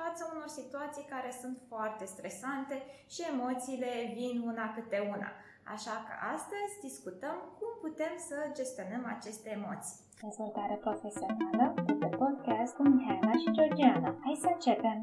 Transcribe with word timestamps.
față 0.00 0.22
unor 0.34 0.48
situații 0.60 1.10
care 1.14 1.30
sunt 1.40 1.56
foarte 1.72 2.04
stresante 2.14 2.76
și 3.14 3.20
emoțiile 3.32 3.92
vin 4.18 4.36
una 4.50 4.66
câte 4.76 4.98
una. 5.14 5.30
Așa 5.74 5.96
că 6.06 6.12
astăzi 6.34 6.72
discutăm 6.86 7.36
cum 7.58 7.72
putem 7.84 8.14
să 8.28 8.36
gestionăm 8.58 9.02
aceste 9.16 9.48
emoții. 9.58 9.98
Dezvoltare 10.26 10.76
profesională 10.86 11.64
de 11.86 11.94
pe 12.02 12.08
podcast 12.22 12.72
cu 12.76 12.82
Mihaela 12.82 13.34
și 13.42 13.50
Georgiana. 13.56 14.10
Hai 14.24 14.36
să 14.44 14.48
începem! 14.52 14.98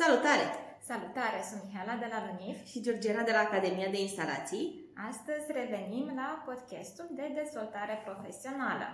Salutare! 0.00 0.46
Salutare, 0.90 1.40
sunt 1.48 1.60
Mihaela 1.64 1.96
de 2.04 2.08
la 2.12 2.20
LUNIF 2.26 2.58
și 2.70 2.82
Georgiana 2.86 3.22
de 3.28 3.34
la 3.36 3.42
Academia 3.48 3.90
de 3.94 4.00
Instalații. 4.00 4.64
Astăzi 5.10 5.52
revenim 5.60 6.06
la 6.20 6.28
podcastul 6.46 7.08
de 7.10 7.26
dezvoltare 7.40 7.94
profesională. 8.06 8.88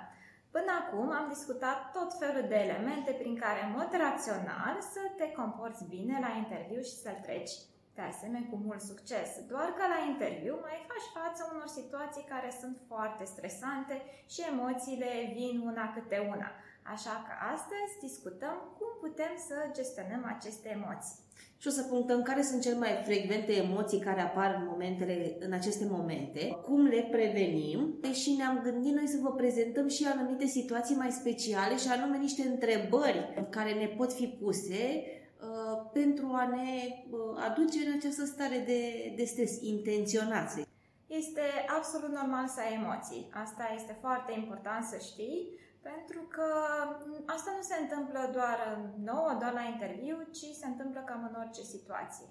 Până 0.51 0.73
acum 0.83 1.11
am 1.11 1.29
discutat 1.29 1.79
tot 1.93 2.19
felul 2.19 2.49
de 2.49 2.55
elemente 2.55 3.13
prin 3.13 3.37
care, 3.39 3.61
în 3.65 3.73
mod 3.79 3.91
rațional, 4.07 4.77
să 4.81 5.01
te 5.17 5.33
comporți 5.33 5.85
bine 5.89 6.19
la 6.21 6.31
interviu 6.43 6.81
și 6.81 7.01
să-l 7.03 7.19
treci 7.23 7.53
de 7.95 8.03
asemenea 8.03 8.49
cu 8.51 8.57
mult 8.57 8.81
succes. 8.81 9.29
Doar 9.53 9.69
că 9.79 9.85
la 9.95 10.01
interviu 10.13 10.55
mai 10.67 10.87
faci 10.91 11.09
față 11.19 11.51
unor 11.53 11.67
situații 11.67 12.31
care 12.33 12.51
sunt 12.61 12.77
foarte 12.89 13.25
stresante 13.25 13.97
și 14.33 14.41
emoțiile 14.53 15.11
vin 15.35 15.57
una 15.71 15.93
câte 15.95 16.19
una. 16.35 16.51
Așa 16.95 17.15
că 17.27 17.33
astăzi 17.55 18.01
discutăm 18.07 18.57
cum 18.79 18.91
putem 19.01 19.33
să 19.49 19.57
gestionăm 19.79 20.23
aceste 20.37 20.69
emoții. 20.79 21.25
Și 21.59 21.69
o 21.69 21.71
să 21.71 21.83
punctăm 21.83 22.23
care 22.23 22.43
sunt 22.43 22.63
cele 22.63 22.79
mai 22.79 23.03
frecvente 23.05 23.53
emoții 23.53 23.99
care 23.99 24.21
apar 24.21 24.55
în, 24.59 24.67
momentele, 24.71 25.37
în 25.41 25.53
aceste 25.53 25.87
momente, 25.91 26.59
cum 26.65 26.85
le 26.85 27.09
prevenim 27.11 28.01
și 28.13 28.31
ne-am 28.33 28.61
gândit 28.63 28.95
noi 28.95 29.07
să 29.07 29.19
vă 29.23 29.31
prezentăm 29.31 29.89
și 29.89 30.07
anumite 30.07 30.47
situații 30.47 30.97
mai 30.97 31.11
speciale 31.11 31.77
și 31.77 31.89
anume 31.89 32.17
niște 32.17 32.43
întrebări 32.43 33.47
care 33.51 33.73
ne 33.73 33.87
pot 33.87 34.13
fi 34.13 34.27
puse 34.27 35.03
uh, 35.41 35.91
pentru 35.93 36.27
a 36.33 36.47
ne 36.47 36.69
uh, 37.11 37.19
aduce 37.49 37.79
în 37.87 37.93
această 37.99 38.25
stare 38.25 38.63
de, 38.67 39.13
de 39.17 39.25
stres 39.25 39.61
intenționat. 39.61 40.49
Este 41.07 41.41
absolut 41.79 42.11
normal 42.11 42.47
să 42.47 42.61
ai 42.61 42.75
emoții. 42.83 43.29
Asta 43.45 43.65
este 43.75 43.97
foarte 44.01 44.33
important 44.33 44.85
să 44.85 44.97
știi 45.11 45.65
pentru 45.91 46.21
că 46.35 46.49
asta 47.35 47.51
nu 47.57 47.63
se 47.71 47.77
întâmplă 47.81 48.21
doar 48.37 48.59
nouă, 49.11 49.31
doar 49.41 49.53
la 49.61 49.65
interviu, 49.73 50.17
ci 50.37 50.59
se 50.61 50.67
întâmplă 50.67 51.01
cam 51.01 51.23
în 51.31 51.37
orice 51.43 51.63
situație. 51.75 52.29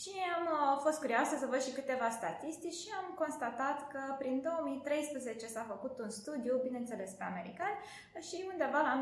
Și 0.00 0.12
am 0.36 0.44
uh, 0.56 0.78
fost 0.84 0.98
curioasă 1.04 1.34
să 1.38 1.46
văd 1.52 1.62
și 1.62 1.76
câteva 1.78 2.08
statistici 2.18 2.80
și 2.82 2.90
am 3.00 3.08
constatat 3.22 3.78
că 3.92 4.02
prin 4.18 4.36
2013 4.40 5.46
s-a 5.46 5.64
făcut 5.72 5.94
un 6.04 6.10
studiu, 6.10 6.60
bineînțeles 6.66 7.10
pe 7.18 7.24
american, 7.24 7.74
și 8.28 8.36
undeva 8.52 8.80
la 8.88 8.94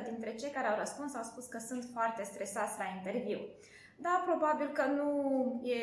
92% 0.00 0.08
dintre 0.08 0.34
cei 0.34 0.50
care 0.56 0.66
au 0.68 0.78
răspuns 0.78 1.14
au 1.14 1.22
spus 1.22 1.46
că 1.46 1.58
sunt 1.58 1.84
foarte 1.94 2.22
stresați 2.22 2.78
la 2.78 2.86
interviu. 2.96 3.40
Da, 3.98 4.22
probabil 4.26 4.68
că 4.78 4.84
nu 4.98 5.10
e 5.64 5.80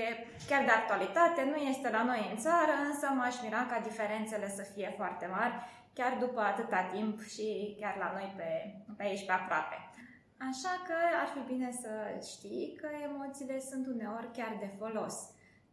chiar 0.50 0.64
de 0.64 0.72
actualitate, 0.72 1.44
nu 1.44 1.56
este 1.56 1.90
la 1.90 2.04
noi 2.04 2.30
în 2.32 2.38
țară, 2.46 2.74
însă 2.90 3.06
m-aș 3.08 3.36
mira 3.44 3.62
ca 3.72 3.80
diferențele 3.80 4.48
să 4.50 4.64
fie 4.74 4.94
foarte 4.98 5.26
mari 5.38 5.54
chiar 5.94 6.18
după 6.20 6.40
atâta 6.40 6.82
timp 6.94 7.22
și 7.22 7.78
chiar 7.80 7.96
la 7.98 8.12
noi 8.18 8.34
pe, 8.38 8.50
pe 8.98 9.04
aici, 9.04 9.26
pe 9.26 9.32
aproape. 9.32 9.78
Așa 10.50 10.74
că 10.88 10.98
ar 11.22 11.28
fi 11.34 11.54
bine 11.54 11.72
să 11.72 11.92
știi 12.32 12.78
că 12.82 12.88
emoțiile 13.04 13.60
sunt 13.60 13.88
uneori 13.88 14.32
chiar 14.38 14.58
de 14.60 14.70
folos. 14.80 15.16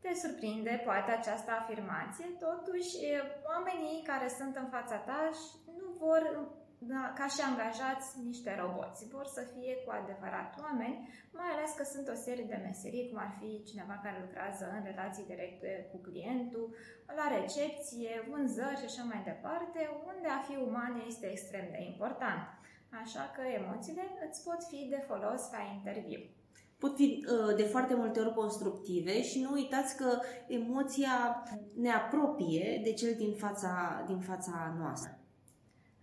Te 0.01 0.15
surprinde 0.15 0.83
poate 0.85 1.11
această 1.11 1.51
afirmație, 1.51 2.27
totuși 2.47 2.93
oamenii 3.51 4.03
care 4.11 4.29
sunt 4.29 4.57
în 4.57 4.69
fața 4.75 4.97
ta 4.97 5.31
nu 5.79 5.89
vor 5.99 6.23
da, 6.83 7.13
ca 7.19 7.27
și 7.35 7.41
angajați 7.51 8.09
niște 8.31 8.53
roboți. 8.61 9.09
Vor 9.17 9.27
să 9.37 9.43
fie 9.55 9.75
cu 9.85 9.91
adevărat 10.01 10.51
oameni, 10.67 10.99
mai 11.39 11.49
ales 11.53 11.71
că 11.79 11.85
sunt 11.85 12.07
o 12.09 12.21
serie 12.27 12.47
de 12.53 12.59
meserii, 12.67 13.09
cum 13.09 13.19
ar 13.27 13.33
fi 13.39 13.51
cineva 13.71 13.97
care 14.05 14.19
lucrează 14.25 14.65
în 14.77 14.83
relații 14.91 15.31
directe 15.33 15.71
cu 15.91 15.99
clientul, 16.07 16.67
la 17.19 17.27
recepție, 17.39 18.13
vânzări 18.29 18.81
și 18.81 18.91
așa 18.91 19.05
mai 19.11 19.21
departe, 19.31 19.81
unde 20.11 20.29
a 20.33 20.41
fi 20.49 20.55
uman 20.69 20.93
este 21.11 21.27
extrem 21.31 21.67
de 21.75 21.81
important. 21.93 22.43
Așa 23.03 23.25
că 23.35 23.43
emoțiile 23.61 24.05
îți 24.27 24.43
pot 24.47 24.61
fi 24.71 24.81
de 24.95 25.01
folos 25.09 25.43
la 25.55 25.63
interviu 25.77 26.21
pot 26.81 26.97
fi 26.97 27.07
uh, 27.27 27.57
de 27.57 27.63
foarte 27.63 27.95
multe 27.95 28.21
ori 28.21 28.35
constructive 28.35 29.23
și 29.23 29.41
nu 29.41 29.53
uitați 29.53 29.97
că 29.97 30.21
emoția 30.49 31.45
ne 31.77 31.91
apropie 31.91 32.81
de 32.85 32.93
cel 32.93 33.15
din 33.15 33.33
fața, 33.33 34.05
din 34.07 34.21
fața 34.21 34.77
noastră. 34.79 35.20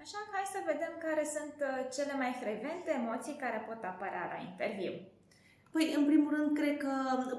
Așa 0.07 0.21
că 0.25 0.31
hai 0.37 0.55
să 0.55 0.69
vedem 0.71 0.93
care 1.05 1.23
sunt 1.35 1.55
uh, 1.69 1.73
cele 1.95 2.13
mai 2.21 2.31
frecvente 2.41 2.89
emoții 3.01 3.41
care 3.43 3.59
pot 3.67 3.81
apărea 3.91 4.25
la 4.33 4.39
interviu. 4.49 4.93
Păi, 5.73 5.85
în 5.97 6.03
primul 6.09 6.31
rând, 6.35 6.49
cred 6.59 6.77
că 6.83 6.93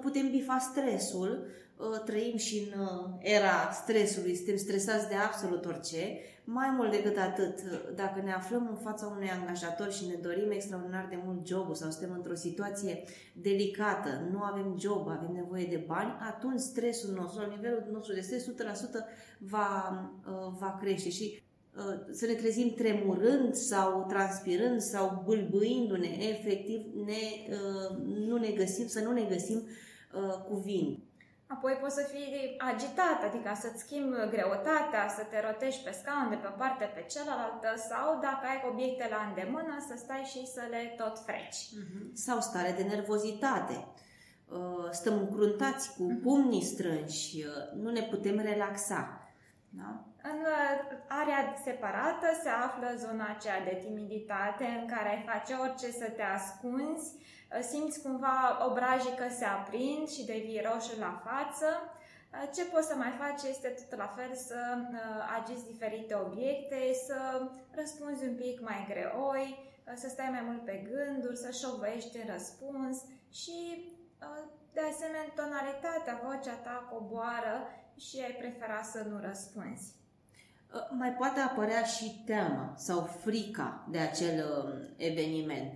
putem 0.06 0.26
bifa 0.30 0.58
stresul. 0.70 1.30
Uh, 1.76 2.02
trăim 2.08 2.36
și 2.36 2.56
în 2.66 2.80
uh, 2.80 3.04
era 3.36 3.56
stresului, 3.82 4.34
suntem 4.36 4.56
stresați 4.56 5.08
de 5.08 5.14
absolut 5.14 5.64
orice. 5.64 6.02
Mai 6.44 6.70
mult 6.76 6.90
decât 6.90 7.16
atât, 7.16 7.56
dacă 8.02 8.20
ne 8.20 8.32
aflăm 8.32 8.66
în 8.70 8.76
fața 8.86 9.06
unui 9.06 9.30
angajator 9.30 9.92
și 9.92 10.06
ne 10.06 10.14
dorim 10.14 10.50
extraordinar 10.50 11.06
de 11.10 11.18
mult 11.24 11.46
jobul 11.46 11.74
sau 11.74 11.90
suntem 11.90 12.12
într-o 12.12 12.34
situație 12.34 13.02
delicată, 13.32 14.28
nu 14.30 14.40
avem 14.42 14.76
job, 14.78 15.08
avem 15.08 15.32
nevoie 15.32 15.64
de 15.64 15.84
bani, 15.86 16.16
atunci 16.20 16.60
stresul 16.60 17.12
nostru, 17.14 17.40
la 17.40 17.54
nivelul 17.54 17.88
nostru 17.92 18.14
de 18.14 18.20
stres, 18.20 18.44
100% 18.44 18.50
va, 19.38 19.70
va 20.58 20.78
crește. 20.80 21.10
Și 21.10 21.26
Uh, 21.26 21.47
să 22.10 22.26
ne 22.26 22.32
trezim 22.32 22.74
tremurând 22.74 23.54
sau 23.54 24.06
transpirând 24.08 24.80
sau 24.80 25.22
bâlbâindu-ne, 25.26 26.08
efectiv 26.08 26.80
ne, 27.04 27.22
uh, 27.50 27.96
nu 28.04 28.36
ne 28.36 28.50
găsim, 28.50 28.86
să 28.86 29.00
nu 29.00 29.12
ne 29.12 29.22
găsim 29.22 29.68
uh, 30.12 30.34
cuvinte. 30.48 31.02
Apoi 31.46 31.72
poți 31.80 31.94
să 31.94 32.08
fii 32.12 32.54
agitat, 32.58 33.18
adică 33.28 33.50
să-ți 33.60 33.82
schimbi 33.82 34.16
greutatea, 34.30 35.08
să 35.16 35.22
te 35.30 35.40
rotești 35.46 35.84
pe 35.84 35.96
scaun 36.00 36.28
de 36.30 36.34
pe 36.36 36.48
o 36.52 36.56
parte 36.56 36.84
pe 36.94 37.04
cealaltă 37.12 37.70
sau 37.90 38.20
dacă 38.20 38.44
ai 38.48 38.68
obiecte 38.70 39.06
la 39.10 39.20
îndemână 39.28 39.74
să 39.88 39.94
stai 39.96 40.22
și 40.32 40.46
să 40.46 40.62
le 40.70 40.94
tot 40.96 41.18
freci. 41.26 41.60
Uh-huh. 41.80 42.12
Sau 42.12 42.40
stare 42.40 42.74
de 42.76 42.82
nervozitate. 42.82 43.86
Stăm 44.90 45.18
încruntați 45.18 45.94
cu 45.94 46.02
mhm. 46.02 46.20
pumnii 46.20 46.62
strânși, 46.62 47.44
nu 47.74 47.90
ne 47.90 48.02
putem 48.02 48.38
relaxa. 48.38 49.30
Da? 49.68 50.07
În 50.22 50.38
uh, 50.40 50.98
area 51.08 51.54
separată 51.64 52.26
se 52.42 52.48
află 52.48 52.88
zona 52.96 53.26
aceea 53.36 53.60
de 53.64 53.78
timiditate 53.84 54.64
în 54.80 54.86
care 54.86 55.08
ai 55.08 55.24
face 55.30 55.54
orice 55.54 55.90
să 55.90 56.08
te 56.16 56.22
ascunzi, 56.22 57.06
uh, 57.14 57.60
simți 57.70 58.02
cumva 58.02 58.66
obrajii 58.68 59.18
că 59.20 59.26
se 59.38 59.44
aprind 59.44 60.08
și 60.08 60.24
devii 60.24 60.66
roșu 60.68 60.98
la 60.98 61.22
față. 61.26 61.68
Uh, 62.32 62.48
ce 62.54 62.64
poți 62.64 62.86
să 62.86 62.94
mai 62.94 63.12
faci 63.18 63.42
este 63.42 63.68
tot 63.68 63.98
la 63.98 64.12
fel 64.16 64.34
să 64.34 64.58
agiți 65.38 65.66
diferite 65.66 66.14
obiecte, 66.14 66.80
să 67.06 67.48
răspunzi 67.70 68.24
un 68.24 68.34
pic 68.34 68.60
mai 68.60 68.86
greoi, 68.88 69.66
să 69.94 70.08
stai 70.08 70.28
mai 70.30 70.42
mult 70.48 70.64
pe 70.64 70.86
gânduri, 70.90 71.36
să 71.36 71.50
șovăiești 71.50 72.16
în 72.16 72.32
răspuns 72.32 72.96
și 73.32 73.56
de 74.72 74.80
asemenea 74.80 75.32
tonalitatea, 75.34 76.20
vocea 76.24 76.54
ta 76.54 76.88
coboară 76.92 77.56
și 77.96 78.20
ai 78.20 78.34
prefera 78.38 78.82
să 78.82 79.02
nu 79.10 79.20
răspunzi. 79.20 79.97
Uh, 80.74 80.80
mai 80.98 81.12
poate 81.12 81.40
apărea 81.40 81.82
și 81.82 82.22
teama 82.24 82.74
sau 82.76 83.08
frica 83.24 83.88
de 83.90 83.98
acel 83.98 84.44
um, 84.44 84.72
eveniment. 84.96 85.72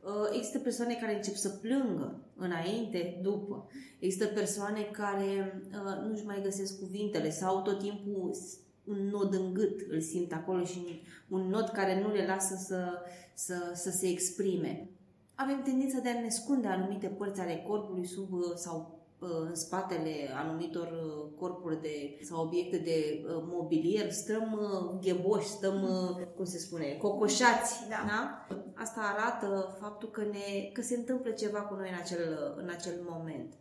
Uh, 0.00 0.36
există 0.36 0.58
persoane 0.58 0.94
care 0.94 1.14
încep 1.14 1.34
să 1.34 1.48
plângă 1.48 2.20
înainte, 2.36 3.18
după. 3.22 3.68
Există 3.98 4.26
persoane 4.26 4.80
care 4.82 5.62
uh, 5.70 6.08
nu-și 6.08 6.24
mai 6.24 6.42
găsesc 6.42 6.78
cuvintele 6.78 7.30
sau 7.30 7.62
tot 7.62 7.78
timpul 7.78 8.36
un 8.84 9.08
nod 9.08 9.34
în 9.34 9.52
gât 9.54 9.80
îl 9.90 10.00
simt 10.00 10.32
acolo 10.32 10.64
și 10.64 11.02
un 11.28 11.48
nod 11.48 11.68
care 11.68 12.00
nu 12.00 12.12
le 12.12 12.26
lasă 12.26 12.56
să, 12.56 13.02
să, 13.34 13.72
să 13.74 13.90
se 13.90 14.08
exprime. 14.08 14.88
Avem 15.34 15.62
tendința 15.62 15.98
de 15.98 16.08
a 16.08 16.20
ne 16.20 16.26
ascunde 16.26 16.68
anumite 16.68 17.06
părți 17.06 17.40
ale 17.40 17.64
corpului 17.68 18.06
sub 18.06 18.28
sau 18.54 19.05
în 19.18 19.54
spatele 19.54 20.30
anumitor 20.34 20.86
uh, 20.86 21.38
corpuri 21.38 21.82
de, 21.82 22.18
sau 22.22 22.44
obiecte 22.44 22.76
de 22.76 23.24
uh, 23.24 23.42
mobilier, 23.46 24.12
stăm 24.12 24.58
uh, 24.60 24.98
gheboși, 25.00 25.48
stăm, 25.48 25.88
cum 26.36 26.44
se 26.44 26.58
spune, 26.58 26.96
cocoșați. 27.00 27.88
Da. 27.88 28.04
Da? 28.06 28.46
Asta 28.74 29.00
arată 29.00 29.76
faptul 29.80 30.10
că, 30.10 30.22
ne, 30.22 30.70
că 30.72 30.82
se 30.82 30.96
întâmplă 30.96 31.30
ceva 31.30 31.60
cu 31.60 31.74
noi 31.74 31.88
în 31.88 31.98
acel, 32.02 32.54
în 32.56 32.68
acel 32.68 32.94
moment. 33.08 33.54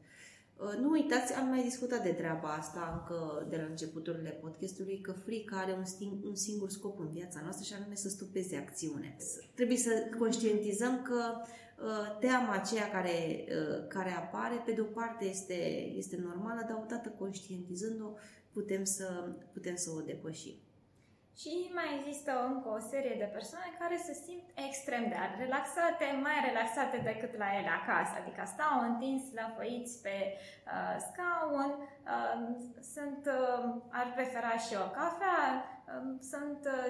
Nu 0.82 0.90
uitați, 0.90 1.34
am 1.34 1.48
mai 1.48 1.64
discutat 1.64 2.04
de 2.04 2.10
treaba 2.10 2.48
asta 2.48 3.00
încă 3.00 3.48
de 3.50 3.56
la 3.56 3.64
începuturile 3.70 4.30
podcastului, 4.30 5.00
că 5.00 5.12
frica 5.12 5.58
are 5.58 5.74
un, 5.78 5.86
sting, 5.86 6.26
un 6.26 6.36
singur 6.36 6.70
scop 6.70 7.00
în 7.00 7.10
viața 7.10 7.40
noastră 7.44 7.64
și 7.64 7.74
anume 7.74 7.96
să 7.96 8.10
stupeze 8.10 8.56
acțiune. 8.56 9.16
Trebuie 9.56 9.78
să 9.78 9.92
conștientizăm 10.20 11.02
că 11.02 11.16
Uh, 11.16 11.65
teama 12.20 12.52
aceea 12.54 12.90
care, 12.90 13.46
uh, 13.48 13.88
care 13.88 14.12
apare, 14.12 14.56
pe 14.66 14.72
de 14.72 14.82
o 14.82 14.84
parte 15.00 15.26
este, 15.26 15.54
este 15.96 16.18
normală, 16.18 16.66
dar 16.70 16.80
odată 16.84 17.10
conștientizând-o, 17.10 18.10
putem 18.54 18.84
să, 18.84 19.08
putem 19.54 19.76
să 19.76 19.90
o 19.98 20.02
depășim. 20.02 20.56
Și 21.42 21.72
mai 21.78 21.90
există 21.98 22.32
încă 22.52 22.68
o 22.78 22.80
serie 22.92 23.16
de 23.24 23.30
persoane 23.38 23.72
care 23.82 23.98
se 24.08 24.14
simt 24.26 24.48
extrem 24.68 25.04
de 25.12 25.18
relaxate, 25.44 26.06
mai 26.26 26.38
relaxate 26.48 26.98
decât 27.10 27.34
la 27.44 27.50
ele 27.60 27.72
acasă, 27.82 28.14
adică 28.18 28.42
stau 28.46 28.76
întins 28.90 29.24
lăfăiți 29.40 30.02
pe 30.06 30.18
uh, 30.36 30.96
scaun, 31.08 31.70
uh, 31.80 32.38
sunt, 32.94 33.22
uh, 33.38 33.64
ar 34.00 34.08
prefera 34.16 34.56
și 34.66 34.74
o 34.86 34.88
cafea, 35.00 35.42
uh, 35.54 36.08
sunt 36.32 36.62
uh, 36.76 36.88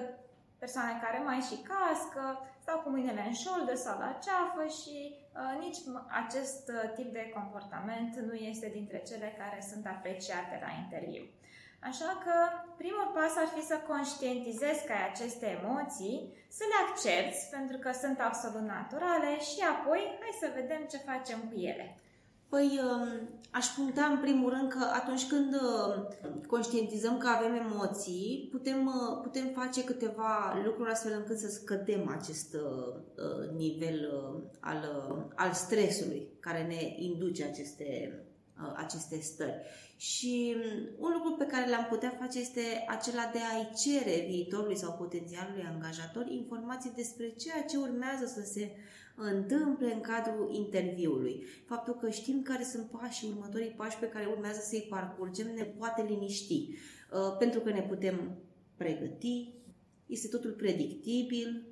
persoane 0.62 0.94
care 1.04 1.18
mai 1.28 1.40
și 1.48 1.56
cască, 1.72 2.24
stau 2.66 2.80
cu 2.82 2.90
mâinile 2.94 3.24
în 3.26 3.36
șoldă 3.44 3.74
sau 3.84 3.96
la 4.04 4.18
ceafă 4.24 4.64
și 4.78 4.96
uh, 5.14 5.54
nici 5.64 5.80
acest 6.22 6.64
uh, 6.76 6.92
tip 6.96 7.08
de 7.18 7.32
comportament 7.38 8.12
nu 8.28 8.34
este 8.34 8.68
dintre 8.78 9.00
cele 9.08 9.28
care 9.40 9.60
sunt 9.70 9.84
apreciate 9.86 10.54
la 10.64 10.70
interviu. 10.82 11.24
Așa 11.88 12.10
că 12.24 12.34
primul 12.82 13.08
pas 13.16 13.32
ar 13.42 13.48
fi 13.56 13.62
să 13.70 13.76
conștientizezi 13.90 14.84
că 14.86 14.92
ai 14.92 15.08
aceste 15.12 15.46
emoții, 15.58 16.16
să 16.58 16.64
le 16.70 16.78
accepti 16.86 17.40
pentru 17.56 17.76
că 17.82 17.90
sunt 18.02 18.18
absolut 18.28 18.66
naturale 18.76 19.32
și 19.48 19.60
apoi 19.74 20.00
hai 20.20 20.40
să 20.42 20.56
vedem 20.60 20.82
ce 20.92 21.08
facem 21.10 21.38
cu 21.48 21.54
ele. 21.70 21.86
Păi 22.48 22.80
um, 22.82 23.28
aș 23.50 23.66
puncta 23.66 24.04
în 24.04 24.18
primul 24.20 24.50
rând 24.50 24.68
că 24.68 24.90
atunci 24.92 25.26
când 25.26 25.54
um, 25.54 26.40
conștientizăm 26.46 27.18
că 27.18 27.28
avem 27.28 27.54
emoții, 27.54 28.48
putem, 28.50 28.86
uh, 28.86 29.20
putem 29.22 29.46
face 29.54 29.84
câteva 29.84 30.60
lucruri 30.64 30.90
astfel 30.90 31.12
încât 31.16 31.38
să 31.38 31.48
scădem 31.48 32.08
acest 32.08 32.54
uh, 32.54 32.94
uh, 33.16 33.56
nivel 33.56 34.10
al, 34.60 34.82
al 35.34 35.52
stresului 35.52 36.28
care 36.40 36.66
ne 36.66 36.94
induce 36.96 37.44
aceste, 37.44 38.20
aceste 38.76 39.20
stări. 39.20 39.60
Și 39.96 40.54
um, 40.56 40.88
un 40.98 41.12
lucru 41.12 41.32
pe 41.32 41.46
care 41.46 41.70
l-am 41.70 41.86
putea 41.90 42.16
face 42.20 42.38
este 42.38 42.84
acela 42.88 43.30
de 43.32 43.38
a-i 43.38 43.72
cere 43.76 44.26
viitorului 44.28 44.76
sau 44.76 44.92
potențialului 44.92 45.68
angajator 45.72 46.26
informații 46.28 46.92
despre 46.96 47.28
ceea 47.28 47.62
ce 47.62 47.76
urmează 47.76 48.26
să 48.26 48.42
se 48.52 48.70
întâmple 49.16 49.92
în 49.92 50.00
cadrul 50.00 50.54
interviului. 50.54 51.44
Faptul 51.66 51.94
că 51.94 52.10
știm 52.10 52.42
care 52.42 52.62
sunt 52.62 52.90
pașii, 52.90 53.28
următorii 53.28 53.74
pași 53.76 53.98
pe 53.98 54.08
care 54.08 54.26
urmează 54.26 54.60
să-i 54.60 54.86
parcurgem, 54.88 55.54
ne 55.54 55.62
poate 55.62 56.02
liniști. 56.02 56.68
Uh, 57.12 57.36
pentru 57.38 57.60
că 57.60 57.70
ne 57.70 57.82
putem 57.82 58.38
pregăti, 58.76 59.54
este 60.06 60.28
totul 60.28 60.52
predictibil, 60.52 61.66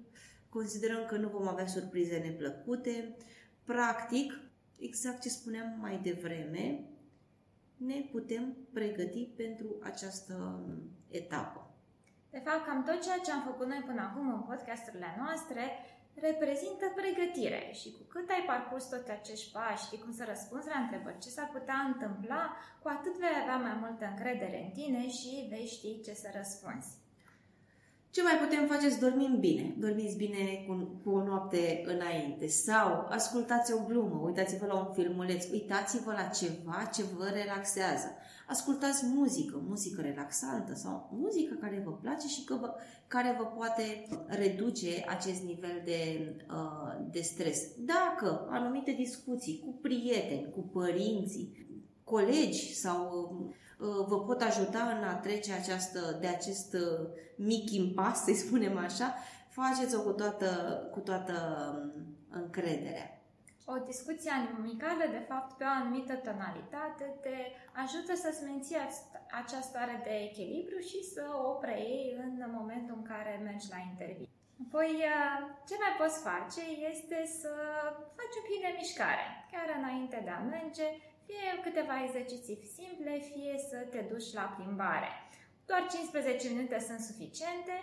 considerăm 0.49 1.05
că 1.06 1.17
nu 1.17 1.29
vom 1.29 1.49
avea 1.49 1.67
surprize 1.67 2.17
neplăcute. 2.17 3.17
Practic, 3.64 4.41
exact 4.76 5.20
ce 5.20 5.29
spuneam 5.29 5.79
mai 5.81 6.00
devreme, 6.02 6.88
ne 7.76 8.08
putem 8.11 8.56
pregăti 8.73 9.25
pentru 9.37 9.76
această 9.82 10.64
etapă. 11.08 11.75
De 12.31 12.43
fapt, 12.44 12.67
cam 12.67 12.85
tot 12.85 13.02
ceea 13.02 13.20
ce 13.25 13.31
am 13.31 13.43
făcut 13.43 13.67
noi 13.67 13.82
până 13.87 14.00
acum 14.00 14.32
în 14.35 14.41
podcasturile 14.41 15.14
noastre 15.19 15.62
reprezintă 16.28 16.87
pregătire 17.00 17.62
și 17.81 17.88
cu 17.96 18.02
cât 18.12 18.26
ai 18.31 18.44
parcurs 18.46 18.84
toți 18.88 19.11
acești 19.11 19.52
pași, 19.52 19.84
știi 19.87 20.02
cum 20.02 20.12
să 20.19 20.25
răspunzi 20.28 20.72
la 20.75 20.82
întrebări, 20.84 21.22
ce 21.25 21.28
s-ar 21.28 21.49
putea 21.56 21.78
întâmpla, 21.90 22.43
cu 22.82 22.88
atât 22.96 23.14
vei 23.19 23.40
avea 23.43 23.56
mai 23.66 23.76
multă 23.84 24.05
încredere 24.12 24.58
în 24.64 24.70
tine 24.78 25.02
și 25.19 25.46
vei 25.50 25.66
ști 25.66 26.00
ce 26.05 26.14
să 26.22 26.28
răspunzi. 26.40 26.90
Ce 28.14 28.22
mai 28.22 28.38
putem 28.43 28.66
face 28.66 28.90
să 28.90 29.05
dormim 29.06 29.40
bine? 29.40 29.75
Dormiți 29.78 30.16
bine 30.16 30.64
cu, 30.66 31.00
cu 31.05 31.11
o 31.11 31.25
noapte 31.25 31.82
înainte 31.84 32.46
sau 32.46 33.06
ascultați 33.10 33.72
o 33.72 33.78
glumă, 33.87 34.20
uitați-vă 34.25 34.67
la 34.67 34.75
un 34.75 34.93
filmuleț, 34.93 35.44
uitați-vă 35.50 36.12
la 36.12 36.22
ceva 36.22 36.90
ce 36.94 37.02
vă 37.17 37.28
relaxează. 37.32 38.17
Ascultați 38.49 39.05
muzică, 39.06 39.62
muzică 39.67 40.00
relaxantă 40.00 40.75
sau 40.75 41.08
muzică 41.12 41.55
care 41.55 41.82
vă 41.85 41.93
place 41.93 42.29
și 42.29 42.44
că 42.44 42.55
vă, 42.55 42.75
care 43.06 43.37
vă 43.38 43.44
poate 43.44 44.06
reduce 44.26 45.05
acest 45.08 45.43
nivel 45.43 45.82
de, 45.85 46.35
uh, 46.50 47.06
de 47.11 47.20
stres. 47.20 47.62
Dacă 47.79 48.46
anumite 48.50 48.93
discuții 48.93 49.62
cu 49.64 49.79
prieteni, 49.81 50.50
cu 50.50 50.61
părinții, 50.61 51.67
colegi 52.05 52.75
sau 52.75 53.31
uh, 53.79 54.06
vă 54.08 54.20
pot 54.20 54.43
ajuta 54.43 54.99
în 54.99 55.05
a 55.05 55.14
trece 55.14 55.52
această, 55.52 56.19
de 56.20 56.26
acest 56.26 56.75
uh, 56.75 57.08
mic 57.37 57.70
impas, 57.70 58.25
să 58.25 58.32
spunem 58.35 58.76
așa, 58.76 59.14
faceți-o 59.49 60.00
cu 60.00 60.11
toată, 60.11 60.81
cu 60.93 61.00
toată 61.00 61.35
um, 61.96 62.17
încrederea. 62.31 63.24
O 63.72 63.76
discuție 63.90 64.31
amicală, 64.31 65.05
de 65.11 65.22
fapt, 65.31 65.50
pe 65.56 65.64
o 65.64 65.72
anumită 65.81 66.14
tonalitate, 66.14 67.05
te 67.25 67.37
ajută 67.82 68.12
să-ți 68.14 68.44
menții 68.44 68.76
această 69.40 69.69
stare 69.70 69.96
de 70.06 70.14
echilibru 70.28 70.78
și 70.90 71.00
să 71.14 71.25
o 71.49 71.50
preiei 71.64 72.16
în 72.25 72.32
momentul 72.58 72.94
în 72.96 73.05
care 73.12 73.40
mergi 73.49 73.72
la 73.75 73.81
interviu. 73.90 74.28
Apoi, 74.64 74.90
uh, 75.12 75.38
ce 75.69 75.75
mai 75.82 75.94
poți 76.00 76.22
face 76.28 76.62
este 76.93 77.19
să 77.40 77.52
faci 78.19 78.38
un 78.40 78.46
pic 78.49 78.61
de 78.64 78.72
mișcare, 78.81 79.26
chiar 79.52 79.69
înainte 79.78 80.19
de 80.26 80.32
a 80.34 80.46
merge, 80.56 80.87
fie 81.26 81.49
câteva 81.67 81.96
exerciții 82.06 82.72
simple, 82.78 83.12
fie 83.31 83.55
să 83.70 83.78
te 83.93 84.00
duci 84.10 84.32
la 84.38 84.46
plimbare. 84.56 85.10
Doar 85.69 85.82
15 85.87 86.49
minute 86.55 86.78
sunt 86.88 87.00
suficiente 87.10 87.75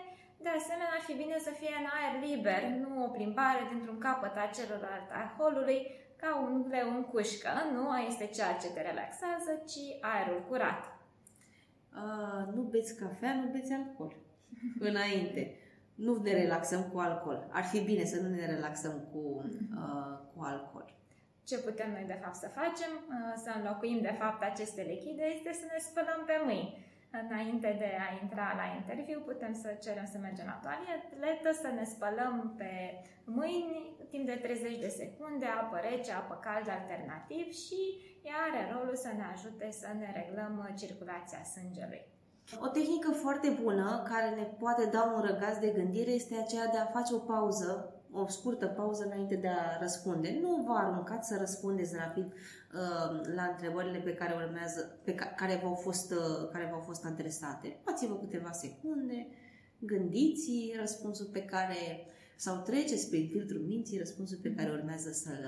de 0.46 0.52
asemenea, 0.60 0.96
ar 0.98 1.04
fi 1.08 1.14
bine 1.24 1.38
să 1.48 1.52
fie 1.60 1.74
în 1.82 1.88
aer 1.96 2.14
liber, 2.28 2.62
nu 2.84 3.04
o 3.06 3.14
plimbare 3.16 3.62
dintr-un 3.72 4.00
capăt 4.08 4.36
a 4.38 4.54
celălalt 4.58 5.08
a 5.20 5.24
holului, 5.38 5.80
ca 6.22 6.30
un 6.46 6.66
leu 6.70 6.88
în 6.96 7.04
cușcă. 7.12 7.50
Nu 7.74 7.98
este 8.10 8.26
ceea 8.36 8.54
ce 8.62 8.68
te 8.68 8.82
relaxează, 8.82 9.52
ci 9.72 9.84
aerul 10.02 10.42
curat. 10.48 10.84
Uh, 12.02 12.54
nu 12.56 12.62
beți 12.62 12.96
cafea, 13.00 13.34
nu 13.34 13.48
beți 13.52 13.74
alcool. 13.74 14.16
Înainte. 14.80 15.56
Nu 15.96 16.22
ne 16.24 16.32
relaxăm 16.32 16.84
cu 16.92 16.98
alcool. 17.00 17.48
Ar 17.52 17.64
fi 17.64 17.80
bine 17.80 18.06
să 18.06 18.22
nu 18.22 18.30
ne 18.30 18.46
relaxăm 18.46 19.08
cu, 19.12 19.44
uh, 19.76 20.18
cu 20.34 20.44
alcool. 20.44 20.94
Ce 21.44 21.58
putem 21.58 21.92
noi 21.92 22.04
de 22.08 22.20
fapt 22.22 22.36
să 22.36 22.48
facem? 22.48 22.92
Uh, 23.08 23.34
să 23.44 23.52
înlocuim 23.56 24.02
de 24.02 24.16
fapt 24.20 24.44
aceste 24.44 24.82
lichide 24.82 25.24
este 25.36 25.54
să 25.54 25.66
ne 25.72 25.80
spălăm 25.80 26.24
pe 26.26 26.42
mâini 26.46 26.91
înainte 27.20 27.76
de 27.84 27.92
a 28.06 28.08
intra 28.22 28.48
la 28.62 28.68
interviu, 28.80 29.20
putem 29.32 29.54
să 29.54 29.70
cerem 29.86 30.08
să 30.12 30.18
mergem 30.18 30.48
la 30.52 30.62
toaletă, 30.64 31.50
să 31.64 31.70
ne 31.78 31.86
spălăm 31.94 32.54
pe 32.58 32.72
mâini 33.24 33.96
timp 34.10 34.26
de 34.26 34.38
30 34.42 34.80
de 34.80 34.88
secunde, 34.88 35.46
apă 35.46 35.78
rece, 35.90 36.12
apă 36.12 36.36
caldă 36.46 36.72
alternativ 36.72 37.46
și 37.64 37.80
ea 38.30 38.40
are 38.48 38.62
rolul 38.74 38.96
să 38.96 39.10
ne 39.18 39.26
ajute 39.34 39.68
să 39.72 39.90
ne 40.00 40.10
reglăm 40.20 40.56
circulația 40.82 41.44
sângelui. 41.44 42.04
O 42.66 42.68
tehnică 42.68 43.12
foarte 43.12 43.50
bună 43.62 44.04
care 44.12 44.30
ne 44.36 44.44
poate 44.44 44.86
da 44.86 45.04
un 45.16 45.22
răgaz 45.22 45.58
de 45.58 45.74
gândire 45.78 46.12
este 46.12 46.36
aceea 46.38 46.68
de 46.68 46.78
a 46.78 46.86
face 46.86 47.14
o 47.14 47.18
pauză 47.18 47.91
o 48.12 48.28
scurtă 48.28 48.68
pauză 48.68 49.06
înainte 49.06 49.36
de 49.36 49.48
a 49.48 49.78
răspunde. 49.80 50.38
Nu 50.42 50.64
vă 50.68 50.74
aruncați 50.74 51.28
să 51.28 51.38
răspundeți 51.40 51.96
rapid 51.96 52.26
uh, 52.26 53.34
la 53.36 53.44
întrebările 53.44 53.98
pe 53.98 54.14
care 54.14 54.34
urmează, 54.46 55.00
pe 55.04 55.16
ca, 55.16 55.26
care 55.26 55.60
v-au 55.64 55.74
fost, 55.74 56.12
uh, 56.12 56.50
care 56.52 56.68
v-au 56.72 56.80
fost 56.80 57.06
adresate. 57.06 57.80
Luați-vă 57.86 58.16
câteva 58.16 58.52
secunde, 58.52 59.28
gândiți 59.80 60.74
răspunsul 60.80 61.26
pe 61.32 61.46
care 61.46 62.06
sau 62.36 62.56
treceți 62.58 63.10
prin 63.10 63.28
filtrul 63.28 63.62
minții 63.62 63.98
răspunsul 63.98 64.38
pe 64.42 64.54
care 64.54 64.72
urmează 64.72 65.12
să-l, 65.12 65.46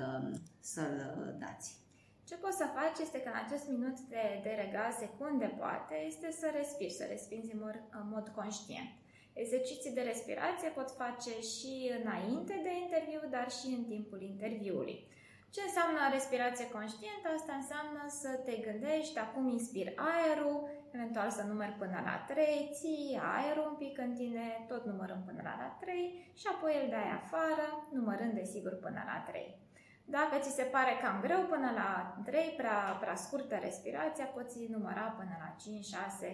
să-l 0.60 0.98
dați. 1.40 1.82
Ce 2.24 2.36
poți 2.36 2.58
să 2.58 2.68
faci 2.80 2.98
este 3.06 3.20
că 3.22 3.30
în 3.34 3.40
acest 3.46 3.66
minut 3.70 3.98
de, 4.14 4.24
de 4.44 4.52
regaz, 4.64 4.94
secunde 5.00 5.48
poate, 5.60 5.96
este 6.12 6.32
să 6.32 6.48
respiri, 6.60 6.98
să 7.00 7.06
respiri 7.10 7.50
în 7.54 7.60
mod, 7.64 7.76
în 8.02 8.08
mod 8.14 8.26
conștient. 8.40 8.90
Exerciții 9.34 9.98
de 9.98 10.02
respirație 10.02 10.70
pot 10.70 10.90
face 10.92 11.34
și 11.54 11.74
înainte 12.00 12.60
de 12.64 12.74
interviu, 12.84 13.22
dar 13.30 13.48
și 13.58 13.68
în 13.78 13.84
timpul 13.84 14.22
interviului. 14.22 15.08
Ce 15.56 15.62
înseamnă 15.66 16.00
respirație 16.12 16.74
conștientă? 16.78 17.28
Asta 17.30 17.54
înseamnă 17.54 18.02
să 18.22 18.30
te 18.46 18.56
gândești, 18.68 19.20
acum 19.20 19.46
inspir 19.48 19.88
aerul, 20.12 20.58
eventual 20.96 21.30
să 21.30 21.44
numeri 21.44 21.80
până 21.84 22.00
la 22.10 22.16
3, 22.28 22.70
ții 22.78 23.20
aerul 23.36 23.66
un 23.72 23.78
pic 23.84 23.98
în 23.98 24.14
tine, 24.20 24.66
tot 24.68 24.86
numărând 24.86 25.24
până 25.26 25.42
la 25.44 25.78
3 25.80 26.34
și 26.40 26.48
apoi 26.54 26.74
îl 26.84 26.90
dai 26.90 27.10
afară, 27.20 27.68
numărând 27.92 28.34
desigur 28.34 28.74
până 28.86 29.02
la 29.06 29.18
3. 29.28 29.63
Dacă 30.06 30.36
ți 30.42 30.58
se 30.60 30.64
pare 30.76 30.94
cam 31.02 31.18
greu 31.26 31.42
până 31.54 31.70
la 31.82 31.90
3, 32.26 32.54
prea, 32.58 32.80
prea 33.02 33.16
scurtă 33.16 33.56
respirația, 33.62 34.26
poți 34.26 34.58
număra 34.76 35.06
până 35.20 35.36
la 35.44 35.50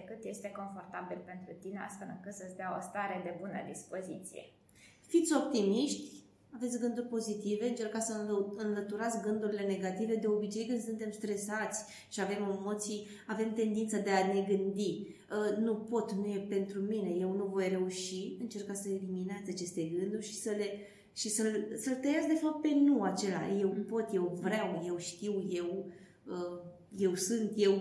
5-6, 0.02 0.06
cât 0.08 0.24
este 0.24 0.50
confortabil 0.60 1.20
pentru 1.24 1.52
tine, 1.62 1.78
astfel 1.86 2.08
încât 2.10 2.34
să-ți 2.34 2.56
dea 2.56 2.76
o 2.78 2.80
stare 2.88 3.20
de 3.26 3.36
bună 3.40 3.60
dispoziție. 3.72 4.42
Fiți 5.12 5.36
optimiști, 5.36 6.20
aveți 6.54 6.78
gânduri 6.78 7.06
pozitive, 7.06 7.68
încercați 7.68 8.06
să 8.06 8.14
înlăturați 8.56 9.20
gândurile 9.20 9.66
negative. 9.66 10.14
De 10.14 10.26
obicei, 10.26 10.66
când 10.66 10.80
suntem 10.82 11.10
stresați 11.10 11.84
și 12.08 12.20
avem 12.20 12.42
emoții, 12.58 13.06
avem 13.26 13.52
tendința 13.52 13.98
de 13.98 14.10
a 14.10 14.26
ne 14.26 14.40
gândi. 14.48 15.06
Uh, 15.06 15.56
nu 15.56 15.74
pot, 15.74 16.12
nu 16.12 16.26
e 16.26 16.46
pentru 16.48 16.80
mine, 16.80 17.08
eu 17.08 17.32
nu 17.32 17.44
voi 17.44 17.68
reuși. 17.68 18.36
Încercați 18.40 18.82
să 18.82 18.88
eliminați 18.88 19.50
aceste 19.50 19.82
gânduri 19.82 20.26
și 20.26 20.34
să 20.34 20.50
le 20.50 20.68
și 21.20 21.28
să-l, 21.28 21.52
să-l 21.76 21.94
tăiați 21.94 22.32
de 22.34 22.40
fapt 22.42 22.60
pe 22.60 22.72
nu 22.74 23.02
acela. 23.02 23.42
Eu 23.64 23.68
pot, 23.68 24.06
eu 24.12 24.38
vreau, 24.40 24.82
eu 24.86 24.96
știu, 24.98 25.34
eu, 25.60 25.68
uh, 26.24 26.58
eu 26.96 27.14
sunt, 27.14 27.50
eu, 27.56 27.74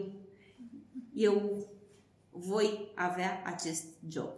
eu 1.13 1.35
voi 2.29 2.91
avea 2.95 3.41
acest 3.45 3.85
job. 4.13 4.33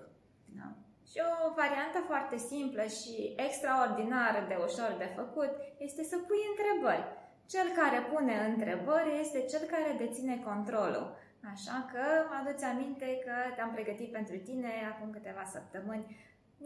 Da? 0.57 0.67
Și 1.09 1.17
o 1.45 1.53
variantă 1.61 1.99
foarte 2.09 2.37
simplă 2.37 2.83
și 2.97 3.13
extraordinar 3.47 4.45
de 4.47 4.55
ușor 4.67 4.95
de 4.97 5.09
făcut 5.19 5.51
este 5.77 6.03
să 6.03 6.15
pui 6.27 6.43
întrebări. 6.51 7.05
Cel 7.53 7.67
care 7.79 7.99
pune 8.13 8.35
întrebări 8.51 9.19
este 9.23 9.39
cel 9.51 9.63
care 9.73 10.01
deține 10.03 10.35
controlul. 10.49 11.05
Așa 11.53 11.77
că 11.91 12.03
aduți 12.39 12.63
aminte 12.63 13.07
că 13.25 13.35
te-am 13.55 13.71
pregătit 13.71 14.11
pentru 14.11 14.37
tine 14.37 14.71
acum 14.91 15.09
câteva 15.11 15.43
săptămâni 15.55 16.05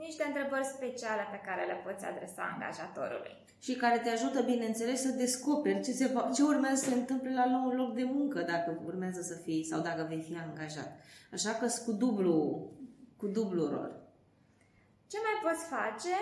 niște 0.03 0.23
întrebări 0.27 0.73
speciale 0.75 1.23
pe 1.31 1.39
care 1.47 1.63
le 1.65 1.77
poți 1.85 2.05
adresa 2.05 2.43
angajatorului. 2.53 3.33
Și 3.65 3.73
care 3.75 3.97
te 3.99 4.09
ajută, 4.09 4.41
bineînțeles, 4.41 5.01
să 5.01 5.09
descoperi 5.09 5.81
ce, 5.81 5.91
se 5.91 6.07
va, 6.13 6.29
ce 6.33 6.43
urmează 6.43 6.75
să 6.83 6.89
se 6.89 6.95
întâmple 6.95 7.33
la 7.33 7.45
nou 7.45 7.69
loc 7.69 7.95
de 7.95 8.03
muncă 8.03 8.39
dacă 8.41 8.81
urmează 8.85 9.21
să 9.21 9.35
fii 9.35 9.63
sau 9.63 9.81
dacă 9.81 10.05
vei 10.09 10.21
fi 10.21 10.37
angajat. 10.37 10.89
Așa 11.33 11.51
că 11.53 11.67
cu 11.85 11.91
dublu, 11.91 12.35
cu 13.17 13.27
dublu 13.27 13.67
rol. 13.67 14.04
Ce 15.11 15.17
mai 15.25 15.37
poți 15.45 15.65
face 15.75 16.15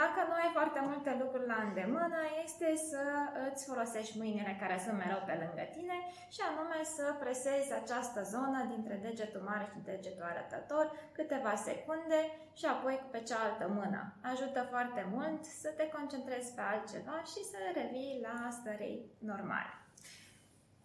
dacă 0.00 0.18
nu 0.28 0.34
ai 0.42 0.50
foarte 0.58 0.80
multe 0.88 1.10
lucruri 1.22 1.50
la 1.52 1.58
îndemână 1.66 2.20
este 2.44 2.68
să 2.90 3.02
îți 3.48 3.66
folosești 3.68 4.18
mâinile 4.20 4.56
care 4.62 4.76
sunt 4.84 4.96
mereu 4.98 5.22
pe 5.26 5.34
lângă 5.42 5.64
tine 5.76 5.98
și 6.34 6.40
anume 6.50 6.78
să 6.96 7.04
presezi 7.22 7.72
această 7.82 8.20
zonă 8.34 8.60
dintre 8.74 8.94
degetul 9.06 9.42
mare 9.50 9.66
și 9.72 9.86
degetul 9.92 10.30
arătător 10.32 10.84
câteva 11.18 11.54
secunde 11.68 12.20
și 12.58 12.66
apoi 12.74 12.96
pe 13.12 13.20
cealaltă 13.28 13.66
mână. 13.78 14.00
Ajută 14.32 14.60
foarte 14.72 15.02
mult 15.14 15.44
să 15.44 15.68
te 15.76 15.86
concentrezi 15.96 16.54
pe 16.54 16.62
altceva 16.72 17.16
și 17.32 17.40
să 17.50 17.58
revii 17.78 18.20
la 18.26 18.36
stării 18.58 18.98
normale. 19.18 19.72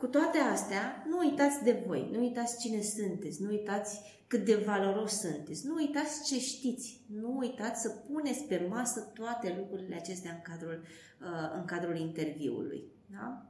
Cu 0.04 0.10
toate 0.10 0.38
astea, 0.38 1.04
nu 1.08 1.18
uitați 1.18 1.64
de 1.64 1.84
voi, 1.88 2.10
nu 2.12 2.20
uitați 2.20 2.60
cine 2.60 2.82
sunteți, 2.82 3.42
nu 3.42 3.50
uitați 3.50 4.02
cât 4.28 4.46
de 4.46 4.56
valoros 4.56 5.20
sunteți. 5.20 5.68
Nu 5.68 5.74
uitați 5.76 6.24
ce 6.24 6.40
știți. 6.40 7.02
Nu 7.22 7.38
uitați 7.38 7.82
să 7.82 7.90
puneți 7.90 8.44
pe 8.44 8.68
masă 8.70 9.02
toate 9.02 9.56
lucrurile 9.58 9.96
acestea 9.96 10.32
în 10.32 10.42
cadrul, 10.42 10.86
uh, 11.22 11.52
în 11.56 11.66
cadrul 11.66 11.98
interviului. 11.98 12.84
Da? 13.06 13.46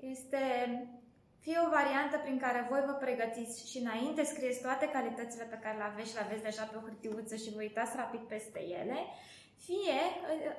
Este 0.00 0.38
fie 1.38 1.58
o 1.66 1.70
variantă 1.70 2.16
prin 2.24 2.38
care 2.38 2.66
voi 2.70 2.82
vă 2.86 2.92
pregătiți 2.92 3.70
și 3.70 3.78
înainte 3.78 4.22
scrieți 4.22 4.60
toate 4.60 4.86
calitățile 4.92 5.44
pe 5.44 5.58
care 5.62 5.76
le 5.76 5.82
aveți 5.82 6.08
și 6.08 6.14
le 6.14 6.24
aveți 6.26 6.42
deja 6.42 6.62
pe 6.62 6.76
o 6.76 6.84
hârtiuță 6.86 7.36
și 7.36 7.52
vă 7.54 7.60
uitați 7.60 7.96
rapid 7.96 8.20
peste 8.20 8.60
ele, 8.80 8.98
fie 9.66 10.00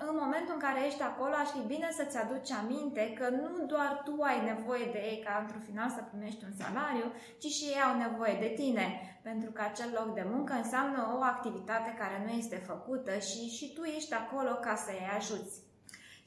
în 0.08 0.16
momentul 0.24 0.54
în 0.54 0.66
care 0.68 0.86
ești 0.86 1.02
acolo, 1.02 1.34
aș 1.38 1.50
fi 1.50 1.72
bine 1.74 1.90
să-ți 1.92 2.18
aduci 2.18 2.52
aminte 2.52 3.04
că 3.20 3.30
nu 3.30 3.66
doar 3.66 4.02
tu 4.06 4.14
ai 4.22 4.40
nevoie 4.52 4.86
de 4.96 5.02
ei 5.10 5.20
ca 5.26 5.34
într-un 5.42 5.64
final 5.70 5.90
să 5.90 6.08
primești 6.10 6.44
un 6.48 6.54
salariu, 6.62 7.08
ci 7.42 7.50
și 7.58 7.66
ei 7.74 7.82
au 7.88 7.96
nevoie 8.06 8.36
de 8.46 8.52
tine, 8.62 8.86
pentru 9.30 9.50
că 9.52 9.62
acel 9.62 9.90
loc 10.00 10.10
de 10.20 10.26
muncă 10.34 10.54
înseamnă 10.54 11.00
o 11.18 11.22
activitate 11.34 11.92
care 12.02 12.18
nu 12.26 12.32
este 12.42 12.58
făcută 12.72 13.14
și, 13.30 13.42
și 13.58 13.74
tu 13.76 13.84
ești 13.84 14.14
acolo 14.14 14.54
ca 14.66 14.76
să-i 14.86 15.10
ajuți. 15.18 15.56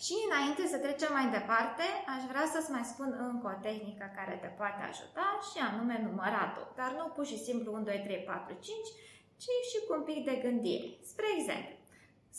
Și 0.05 0.15
înainte 0.29 0.63
să 0.73 0.79
trecem 0.85 1.13
mai 1.19 1.29
departe, 1.39 1.85
aș 2.15 2.23
vrea 2.31 2.47
să-ți 2.53 2.71
mai 2.75 2.85
spun 2.93 3.11
încă 3.29 3.47
o 3.53 3.61
tehnică 3.67 4.07
care 4.19 4.35
te 4.43 4.51
poate 4.61 4.83
ajuta 4.91 5.27
și 5.49 5.59
anume 5.69 5.97
număratul. 6.07 6.67
Dar 6.81 6.91
nu 6.99 7.07
pur 7.17 7.27
și 7.31 7.39
simplu 7.47 7.73
1, 7.73 7.83
2, 7.83 8.01
3, 8.05 8.17
4, 8.17 8.57
5, 8.61 8.77
ci 9.43 9.53
și 9.71 9.79
cu 9.87 9.93
un 9.99 10.05
pic 10.09 10.21
de 10.29 10.37
gândire. 10.45 10.89
Spre 11.11 11.27
exemplu, 11.37 11.75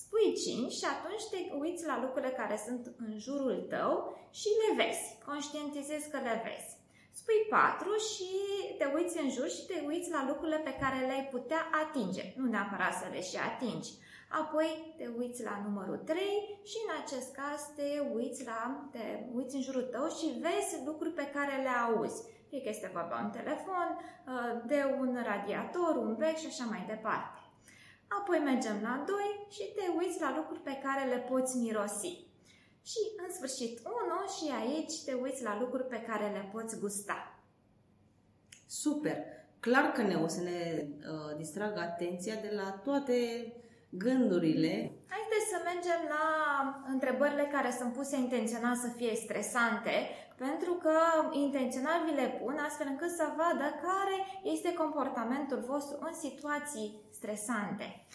Spui 0.02 0.28
5 0.46 0.72
și 0.80 0.86
atunci 0.96 1.26
te 1.32 1.40
uiți 1.62 1.86
la 1.86 1.96
lucrurile 2.04 2.32
care 2.32 2.58
sunt 2.66 2.84
în 3.06 3.14
jurul 3.26 3.58
tău 3.74 3.94
și 4.40 4.50
le 4.62 4.70
vezi. 4.80 5.06
Conștientizezi 5.26 6.10
că 6.12 6.18
le 6.28 6.36
vezi. 6.46 6.72
Spui 7.20 7.42
4 7.50 7.96
și 8.12 8.30
te 8.78 8.86
uiți 8.96 9.20
în 9.24 9.30
jur 9.30 9.50
și 9.56 9.66
te 9.70 9.78
uiți 9.90 10.12
la 10.16 10.26
lucrurile 10.30 10.58
pe 10.58 10.78
care 10.82 11.06
le-ai 11.08 11.26
putea 11.36 11.62
atinge. 11.84 12.34
Nu 12.38 12.46
neapărat 12.50 12.94
să 12.94 13.08
le 13.14 13.22
și 13.22 13.38
atingi. 13.50 13.92
Apoi 14.42 14.70
te 14.98 15.06
uiți 15.18 15.44
la 15.44 15.56
numărul 15.66 15.98
3 15.98 16.18
și 16.70 16.78
în 16.86 16.92
acest 17.02 17.30
caz 17.40 17.60
te 17.78 17.90
uiți, 18.16 18.46
la, 18.46 18.90
te 18.92 19.04
uiți 19.36 19.56
în 19.56 19.62
jurul 19.62 19.88
tău 19.94 20.08
și 20.18 20.38
vezi 20.46 20.86
lucruri 20.86 21.18
pe 21.20 21.28
care 21.36 21.56
le 21.66 21.74
auzi. 21.86 22.24
Fie 22.50 22.62
că 22.62 22.70
este 22.70 22.92
vorba 22.94 23.18
un 23.26 23.32
telefon, 23.40 23.88
de 24.66 24.80
un 25.00 25.12
radiator, 25.32 25.96
un 25.96 26.16
bec 26.16 26.38
și 26.38 26.52
așa 26.52 26.66
mai 26.70 26.84
departe. 26.88 27.43
Apoi 28.20 28.40
mergem 28.40 28.78
la 28.82 29.04
2 29.08 29.16
și 29.50 29.64
te 29.76 29.86
uiți 29.98 30.22
la 30.22 30.36
lucruri 30.38 30.60
pe 30.60 30.80
care 30.84 31.10
le 31.10 31.20
poți 31.30 31.58
mirosi. 31.58 32.14
Și 32.92 33.02
în 33.24 33.34
sfârșit 33.34 33.80
1 33.86 33.94
și 34.36 34.46
aici 34.62 35.04
te 35.06 35.14
uiți 35.14 35.44
la 35.44 35.60
lucruri 35.60 35.88
pe 35.88 36.02
care 36.08 36.28
le 36.32 36.50
poți 36.52 36.80
gusta. 36.80 37.40
Super! 38.68 39.18
Clar 39.60 39.92
că 39.92 40.02
ne 40.02 40.16
o 40.16 40.28
să 40.28 40.42
ne 40.42 40.88
uh, 40.88 41.38
distragă 41.38 41.80
atenția 41.80 42.36
de 42.36 42.52
la 42.56 42.82
toate 42.84 43.18
gândurile. 43.90 44.92
Haideți 45.14 45.52
să 45.54 45.58
mergem 45.64 46.02
la 46.16 46.26
întrebările 46.92 47.50
care 47.52 47.76
sunt 47.80 47.94
puse 47.94 48.16
intenționat 48.18 48.76
să 48.76 48.88
fie 48.88 49.16
stresante, 49.16 49.96
pentru 50.38 50.74
că 50.74 50.98
intențional 51.32 52.00
vi 52.06 52.16
le 52.16 52.40
pun 52.42 52.58
astfel 52.68 52.88
încât 52.90 53.10
să 53.10 53.34
vadă 53.38 53.66
care 53.82 54.18
este 54.44 54.74
comportamentul 54.74 55.64
vostru 55.68 55.98
în 56.00 56.14
situații 56.14 57.02
stresante. 57.12 58.06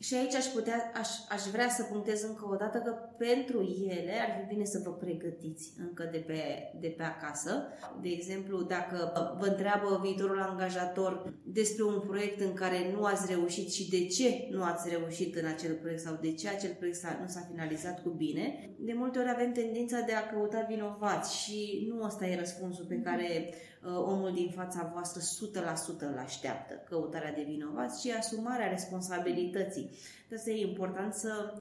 Și 0.00 0.14
aici 0.14 0.34
aș, 0.34 0.44
putea, 0.44 0.92
aș, 0.94 1.08
aș 1.28 1.42
vrea 1.52 1.68
să 1.68 1.82
punctez 1.82 2.22
încă 2.22 2.48
o 2.50 2.56
dată 2.56 2.78
că 2.78 2.90
pentru 3.18 3.60
ele 3.88 4.12
ar 4.20 4.36
fi 4.38 4.54
bine 4.54 4.64
să 4.64 4.80
vă 4.84 4.90
pregătiți 4.90 5.72
încă 5.78 6.08
de 6.12 6.18
pe, 6.18 6.40
de 6.80 6.88
pe 6.88 7.02
acasă. 7.02 7.66
De 8.02 8.08
exemplu, 8.08 8.62
dacă 8.62 9.12
vă 9.38 9.46
întreabă 9.46 10.00
viitorul 10.02 10.40
angajator 10.40 11.32
despre 11.44 11.84
un 11.84 12.00
proiect 12.00 12.40
în 12.40 12.52
care 12.52 12.92
nu 12.92 13.04
ați 13.04 13.32
reușit 13.32 13.72
și 13.72 13.88
de 13.88 14.06
ce 14.06 14.48
nu 14.50 14.62
ați 14.62 14.88
reușit 14.88 15.36
în 15.36 15.46
acel 15.46 15.74
proiect 15.74 16.00
sau 16.00 16.18
de 16.20 16.32
ce 16.32 16.48
acel 16.48 16.74
proiect 16.78 17.02
nu 17.20 17.26
s-a 17.26 17.48
finalizat 17.50 18.02
cu 18.02 18.08
bine, 18.08 18.74
de 18.78 18.92
multe 18.92 19.18
ori 19.18 19.30
avem 19.30 19.52
tendința 19.52 20.00
de 20.00 20.12
a 20.12 20.26
căuta 20.26 20.66
vinovați 20.68 21.36
și 21.36 21.86
nu 21.88 22.04
ăsta 22.04 22.26
e 22.26 22.38
răspunsul 22.38 22.84
pe 22.84 23.00
care 23.00 23.52
Uh, 23.77 23.77
omul 23.84 24.32
din 24.34 24.50
fața 24.50 24.90
voastră 24.92 25.20
100% 25.20 25.98
îl 25.98 26.18
așteaptă, 26.18 26.74
căutarea 26.88 27.32
de 27.32 27.44
vinovați, 27.46 28.00
și 28.00 28.10
asumarea 28.10 28.68
responsabilității. 28.68 29.90
De 30.28 30.34
asta 30.34 30.50
e 30.50 30.68
important 30.68 31.14
să, 31.14 31.54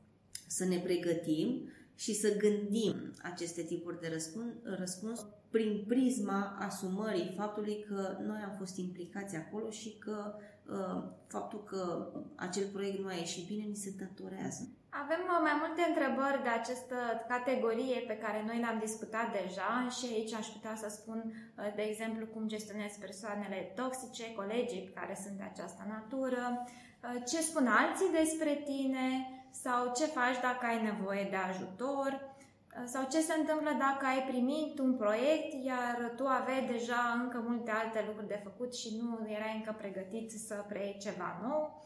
să 0.47 0.65
ne 0.65 0.77
pregătim 0.77 1.69
și 1.95 2.13
să 2.13 2.37
gândim 2.37 3.13
aceste 3.21 3.61
tipuri 3.61 3.99
de 4.01 4.09
răspuns, 4.13 4.53
răspuns 4.63 5.25
prin 5.49 5.83
prisma 5.87 6.57
asumării 6.59 7.33
faptului 7.37 7.85
că 7.87 8.17
noi 8.25 8.41
am 8.45 8.55
fost 8.57 8.77
implicați 8.77 9.35
acolo 9.35 9.69
și 9.69 9.97
că 9.99 10.33
uh, 10.69 11.03
faptul 11.27 11.63
că 11.63 12.11
acel 12.35 12.67
proiect 12.73 12.99
nu 12.99 13.07
a 13.07 13.13
ieșit 13.13 13.47
bine 13.47 13.63
ni 13.63 13.75
se 13.75 13.93
datorează. 13.99 14.69
Avem 15.03 15.23
uh, 15.29 15.39
mai 15.47 15.55
multe 15.63 15.81
întrebări 15.91 16.43
de 16.43 16.51
această 16.59 16.97
categorie 17.33 17.99
pe 18.07 18.17
care 18.23 18.39
noi 18.49 18.57
le-am 18.59 18.79
discutat 18.79 19.27
deja 19.39 19.71
și 19.97 20.05
aici 20.13 20.33
aș 20.33 20.47
putea 20.55 20.75
să 20.83 20.87
spun, 20.89 21.19
uh, 21.25 21.73
de 21.75 21.81
exemplu, 21.81 22.25
cum 22.25 22.47
gestionezi 22.55 22.99
persoanele 22.99 23.59
toxice, 23.79 24.33
colegii 24.39 24.91
care 24.99 25.15
sunt 25.23 25.35
de 25.37 25.47
această 25.51 25.83
natură, 25.95 26.43
uh, 26.59 27.21
ce 27.29 27.39
spun 27.41 27.67
alții 27.67 28.15
despre 28.21 28.53
tine 28.69 29.07
sau 29.63 29.81
ce 29.97 30.05
faci 30.05 30.39
dacă 30.47 30.65
ai 30.65 30.79
nevoie 30.89 31.27
de 31.29 31.39
ajutor 31.49 32.35
sau 32.85 33.03
ce 33.11 33.21
se 33.21 33.33
întâmplă 33.39 33.71
dacă 33.79 34.05
ai 34.05 34.21
primit 34.31 34.79
un 34.79 34.93
proiect 34.93 35.65
iar 35.65 36.13
tu 36.15 36.25
aveai 36.25 36.67
deja 36.73 37.01
încă 37.23 37.43
multe 37.47 37.71
alte 37.71 38.03
lucruri 38.07 38.27
de 38.27 38.41
făcut 38.43 38.75
și 38.75 38.89
nu 39.01 39.29
erai 39.29 39.53
încă 39.55 39.75
pregătit 39.77 40.31
să 40.31 40.65
preiei 40.67 40.97
ceva 40.99 41.39
nou. 41.41 41.83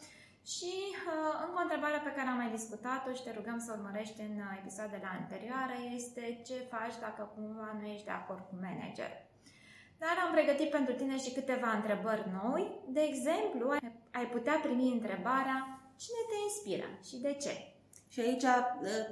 Și 0.53 0.73
uh, 0.91 1.33
încă 1.45 1.57
o 1.59 1.65
întrebare 1.65 1.99
pe 2.03 2.15
care 2.15 2.27
am 2.29 2.39
mai 2.41 2.55
discutat-o 2.57 3.11
și 3.17 3.23
te 3.25 3.31
rugăm 3.37 3.59
să 3.65 3.69
urmărești 3.71 4.19
în 4.27 4.35
uh, 4.39 4.59
episoadele 4.61 5.07
anterioare 5.19 5.77
este 5.99 6.23
ce 6.47 6.57
faci 6.73 6.97
dacă 7.05 7.21
cumva 7.35 7.69
nu 7.79 7.85
ești 7.93 8.09
de 8.09 8.15
acord 8.21 8.43
cu 8.49 8.55
manager. 8.65 9.11
Dar 10.03 10.15
am 10.25 10.31
pregătit 10.35 10.69
pentru 10.77 10.93
tine 10.93 11.17
și 11.23 11.35
câteva 11.37 11.69
întrebări 11.79 12.25
noi. 12.41 12.63
De 12.97 13.03
exemplu, 13.11 13.67
ai 14.19 14.27
putea 14.35 14.57
primi 14.65 14.95
întrebarea 14.97 15.57
cine 16.03 16.21
te 16.29 16.37
inspiră 16.47 16.87
și 17.07 17.15
de 17.25 17.33
ce? 17.43 17.53
Și 18.13 18.19
aici 18.19 18.43
uh, 18.43 18.63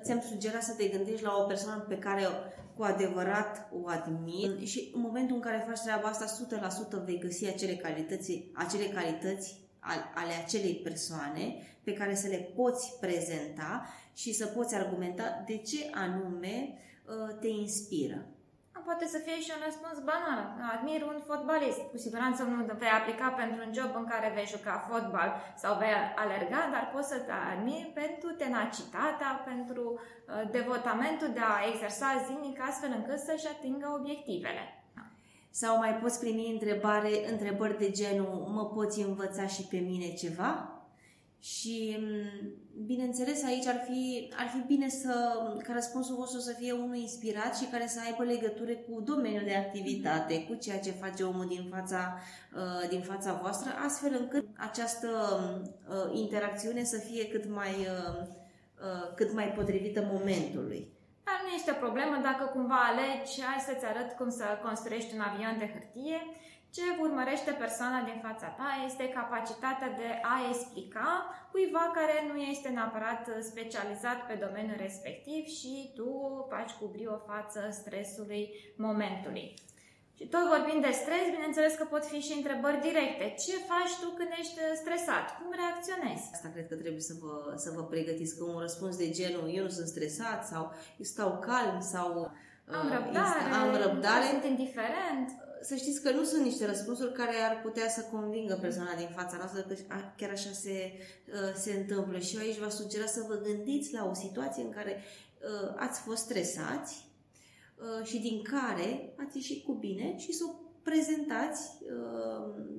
ți-am 0.04 0.22
sugerat 0.32 0.64
să 0.64 0.74
te 0.78 0.86
gândești 0.96 1.28
la 1.30 1.34
o 1.42 1.44
persoană 1.52 1.82
pe 1.92 1.98
care 2.06 2.24
cu 2.76 2.84
adevărat 2.84 3.70
o 3.72 3.88
admiri 3.88 4.66
și 4.66 4.92
în 4.96 5.02
momentul 5.02 5.36
în 5.36 5.42
care 5.42 5.66
faci 5.68 5.80
treaba 5.80 6.08
asta, 6.08 6.26
100% 7.02 7.04
vei 7.06 7.20
găsi 7.20 7.48
acele 7.48 7.76
calități, 7.76 8.52
acele 8.54 8.86
calități 8.86 9.69
ale 10.14 10.34
acelei 10.44 10.76
persoane 10.84 11.56
pe 11.84 11.94
care 11.94 12.16
să 12.16 12.28
le 12.28 12.50
poți 12.56 13.00
prezenta 13.00 13.86
și 14.16 14.34
să 14.34 14.46
poți 14.46 14.76
argumenta 14.76 15.44
de 15.46 15.58
ce 15.58 15.90
anume 15.94 16.78
uh, 17.06 17.38
te 17.40 17.48
inspiră. 17.48 18.26
Poate 18.90 19.08
să 19.16 19.20
fie 19.26 19.40
și 19.46 19.52
un 19.56 19.62
răspuns 19.68 19.98
banal. 20.12 20.40
Admir 20.74 21.02
un 21.12 21.20
fotbalist. 21.30 21.82
Cu 21.92 21.98
siguranță 22.06 22.44
nu 22.44 22.56
vei 22.82 22.98
aplica 23.00 23.28
pentru 23.42 23.60
un 23.66 23.74
job 23.78 23.92
în 24.02 24.08
care 24.14 24.36
vei 24.36 24.54
juca 24.56 24.76
fotbal 24.90 25.30
sau 25.62 25.72
vei 25.82 25.94
alerga, 26.24 26.62
dar 26.74 26.84
poți 26.94 27.12
să 27.14 27.18
te 27.28 27.36
admiri 27.54 27.92
pentru 28.02 28.30
tenacitatea, 28.44 29.32
pentru 29.50 29.86
uh, 29.94 30.50
devotamentul 30.58 31.30
de 31.38 31.44
a 31.52 31.66
exersa 31.72 32.24
zilnic 32.26 32.58
astfel 32.70 32.92
încât 32.96 33.20
să-și 33.28 33.48
atingă 33.54 33.88
obiectivele. 34.00 34.64
Sau 35.62 35.78
mai 35.78 35.96
poți 35.96 36.20
primi 36.20 36.50
întrebare, 36.52 37.32
întrebări 37.32 37.78
de 37.78 37.92
genul, 37.92 38.48
mă 38.54 38.66
poți 38.66 39.02
învăța 39.02 39.48
și 39.48 39.62
pe 39.62 39.78
mine 39.78 40.14
ceva? 40.14 40.82
Și, 41.40 41.98
mm, 42.00 42.86
bineînțeles, 42.86 43.44
aici 43.44 43.66
ar 43.66 43.82
fi, 43.88 44.32
ar 44.38 44.48
fi 44.48 44.68
bine 44.68 44.90
să, 44.90 45.14
ca 45.64 45.74
răspunsul 45.74 46.16
vostru 46.16 46.40
să 46.40 46.56
fie 46.60 46.72
unul 46.72 46.96
inspirat 46.96 47.58
și 47.58 47.66
care 47.66 47.88
să 47.88 48.00
aibă 48.06 48.24
legătură 48.24 48.74
cu 48.74 49.02
domeniul 49.02 49.44
de 49.44 49.56
activitate, 49.56 50.44
cu 50.44 50.54
ceea 50.54 50.80
ce 50.80 50.92
face 50.92 51.24
omul 51.24 51.48
din 51.48 51.68
fața, 51.70 52.20
uh, 52.56 52.90
din 52.90 53.02
fața 53.02 53.40
voastră, 53.42 53.72
astfel 53.86 54.18
încât 54.20 54.46
această 54.58 55.10
uh, 55.90 56.20
interacțiune 56.20 56.84
să 56.84 56.98
fie 56.98 57.28
cât 57.28 57.50
mai, 57.50 57.72
uh, 57.72 59.16
cât 59.16 59.34
mai 59.34 59.52
potrivită 59.52 60.10
momentului. 60.12 60.98
Dar 61.30 61.40
nu 61.46 61.52
este 61.56 61.72
o 61.72 61.84
problemă 61.86 62.16
dacă 62.30 62.44
cumva 62.46 62.80
alegi, 62.90 63.42
hai 63.50 63.68
să-ți 63.68 63.86
arăt 63.86 64.10
cum 64.20 64.30
să 64.40 64.46
construiești 64.68 65.16
un 65.16 65.22
avion 65.30 65.56
de 65.58 65.72
hârtie 65.74 66.20
ce 66.76 66.82
urmărește 67.00 67.52
persoana 67.52 68.02
din 68.02 68.20
fața 68.28 68.48
ta 68.48 68.70
este 68.86 69.10
capacitatea 69.10 69.90
de 70.02 70.10
a 70.34 70.36
explica 70.50 71.10
cuiva 71.52 71.92
care 71.94 72.16
nu 72.30 72.38
este 72.38 72.70
neapărat 72.70 73.24
specializat 73.42 74.20
pe 74.28 74.34
domeniul 74.46 74.78
respectiv 74.78 75.46
și 75.46 75.92
tu 75.96 76.10
faci 76.50 76.72
cubri 76.72 77.08
o 77.08 77.18
față 77.32 77.62
stresului 77.72 78.44
momentului. 78.78 79.54
Și 80.20 80.26
tot 80.34 80.46
vorbind 80.54 80.82
de 80.88 80.94
stres, 81.02 81.26
bineînțeles 81.36 81.74
că 81.78 81.86
pot 81.94 82.04
fi 82.12 82.20
și 82.28 82.34
întrebări 82.40 82.86
directe. 82.88 83.26
Ce 83.44 83.56
faci 83.72 83.94
tu 84.02 84.08
când 84.18 84.32
ești 84.42 84.58
stresat? 84.82 85.26
Cum 85.38 85.50
reacționezi? 85.62 86.24
Asta 86.36 86.50
cred 86.54 86.68
că 86.72 86.76
trebuie 86.84 87.06
să 87.12 87.16
vă, 87.22 87.34
să 87.64 87.70
vă 87.76 87.84
pregătiți 87.94 88.38
că 88.38 88.44
un 88.44 88.60
răspuns 88.66 88.94
de 89.04 89.10
genul 89.20 89.46
eu 89.58 89.64
nu 89.68 89.74
sunt 89.78 89.90
stresat 89.96 90.40
sau 90.52 90.64
stau 91.12 91.32
calm 91.50 91.78
sau 91.94 92.10
am 92.78 92.86
uh, 92.88 92.94
răbdare, 92.96 93.42
am 93.62 93.72
răbdare. 93.84 94.26
sunt 94.32 94.46
indiferent 94.54 95.28
să 95.70 95.76
știți 95.76 96.02
că 96.02 96.10
nu 96.12 96.24
sunt 96.24 96.44
niște 96.44 96.66
răspunsuri 96.66 97.14
care 97.22 97.36
ar 97.50 97.56
putea 97.66 97.90
să 97.90 98.02
convingă 98.16 98.56
persoana 98.62 98.94
din 99.02 99.12
fața 99.16 99.36
noastră, 99.38 99.62
că 99.62 99.76
chiar 100.20 100.30
așa 100.30 100.52
se, 100.52 100.78
uh, 100.94 101.54
se 101.64 101.72
întâmplă. 101.80 102.18
Și 102.20 102.36
eu 102.36 102.42
aici 102.42 102.64
vă 102.66 102.70
sugera 102.70 103.06
să 103.06 103.26
vă 103.28 103.36
gândiți 103.48 103.94
la 103.94 104.04
o 104.12 104.14
situație 104.14 104.64
în 104.64 104.72
care 104.72 104.94
uh, 104.98 105.74
ați 105.86 106.00
fost 106.00 106.22
stresați 106.24 106.94
uh, 106.98 107.09
și 108.04 108.20
din 108.20 108.42
care 108.42 109.14
ați 109.18 109.38
ieșit 109.38 109.64
cu 109.64 109.74
bine 109.74 110.18
și 110.18 110.34
să 110.34 110.44
o 110.48 110.56
prezentați 110.84 111.70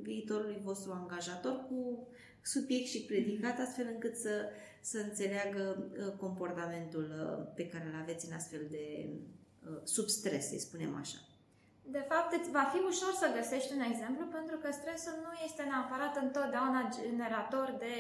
viitorului 0.03 0.61
vostru 0.63 0.93
angajator 0.93 1.67
cu 1.69 2.09
subiect 2.43 2.87
și 2.87 3.05
predicat, 3.05 3.59
astfel 3.59 3.87
încât 3.93 4.17
să, 4.17 4.49
să 4.81 4.99
înțeleagă 4.99 5.93
comportamentul 6.17 7.09
pe 7.55 7.69
care 7.69 7.85
îl 7.85 8.01
aveți 8.03 8.27
în 8.29 8.33
astfel 8.33 8.67
de 8.71 9.09
sub 9.85 10.09
stres, 10.09 10.49
să 10.49 10.59
spunem 10.59 10.95
așa. 10.95 11.30
De 11.97 12.05
fapt, 12.11 12.31
îți 12.39 12.51
va 12.57 12.65
fi 12.73 12.81
ușor 12.93 13.13
să 13.23 13.35
găsești 13.39 13.75
un 13.77 13.83
exemplu 13.91 14.25
pentru 14.37 14.57
că 14.63 14.69
stresul 14.73 15.17
nu 15.27 15.33
este 15.49 15.63
neapărat 15.63 16.15
întotdeauna 16.27 16.83
generator 16.97 17.69
de 17.85 17.95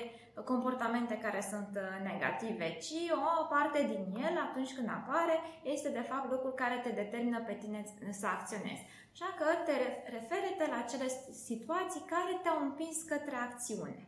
comportamente 0.50 1.14
care 1.24 1.40
sunt 1.52 1.72
uh, 1.76 1.86
negative, 2.10 2.66
ci 2.84 3.00
o 3.40 3.44
parte 3.54 3.80
din 3.92 4.04
el, 4.26 4.34
atunci 4.48 4.74
când 4.76 4.88
apare, 4.88 5.36
este 5.74 5.88
de 5.98 6.04
fapt 6.10 6.26
lucrul 6.30 6.54
care 6.62 6.76
te 6.84 6.92
determină 7.02 7.40
pe 7.48 7.54
tine 7.62 7.80
să 8.20 8.26
acționezi. 8.26 8.82
Așa 9.14 9.28
că 9.38 9.46
te 9.66 9.76
referi 10.16 10.70
la 10.72 10.78
acele 10.84 11.08
situații 11.48 12.08
care 12.14 12.32
te-au 12.42 12.58
împins 12.62 12.96
către 13.12 13.36
acțiune. 13.36 13.98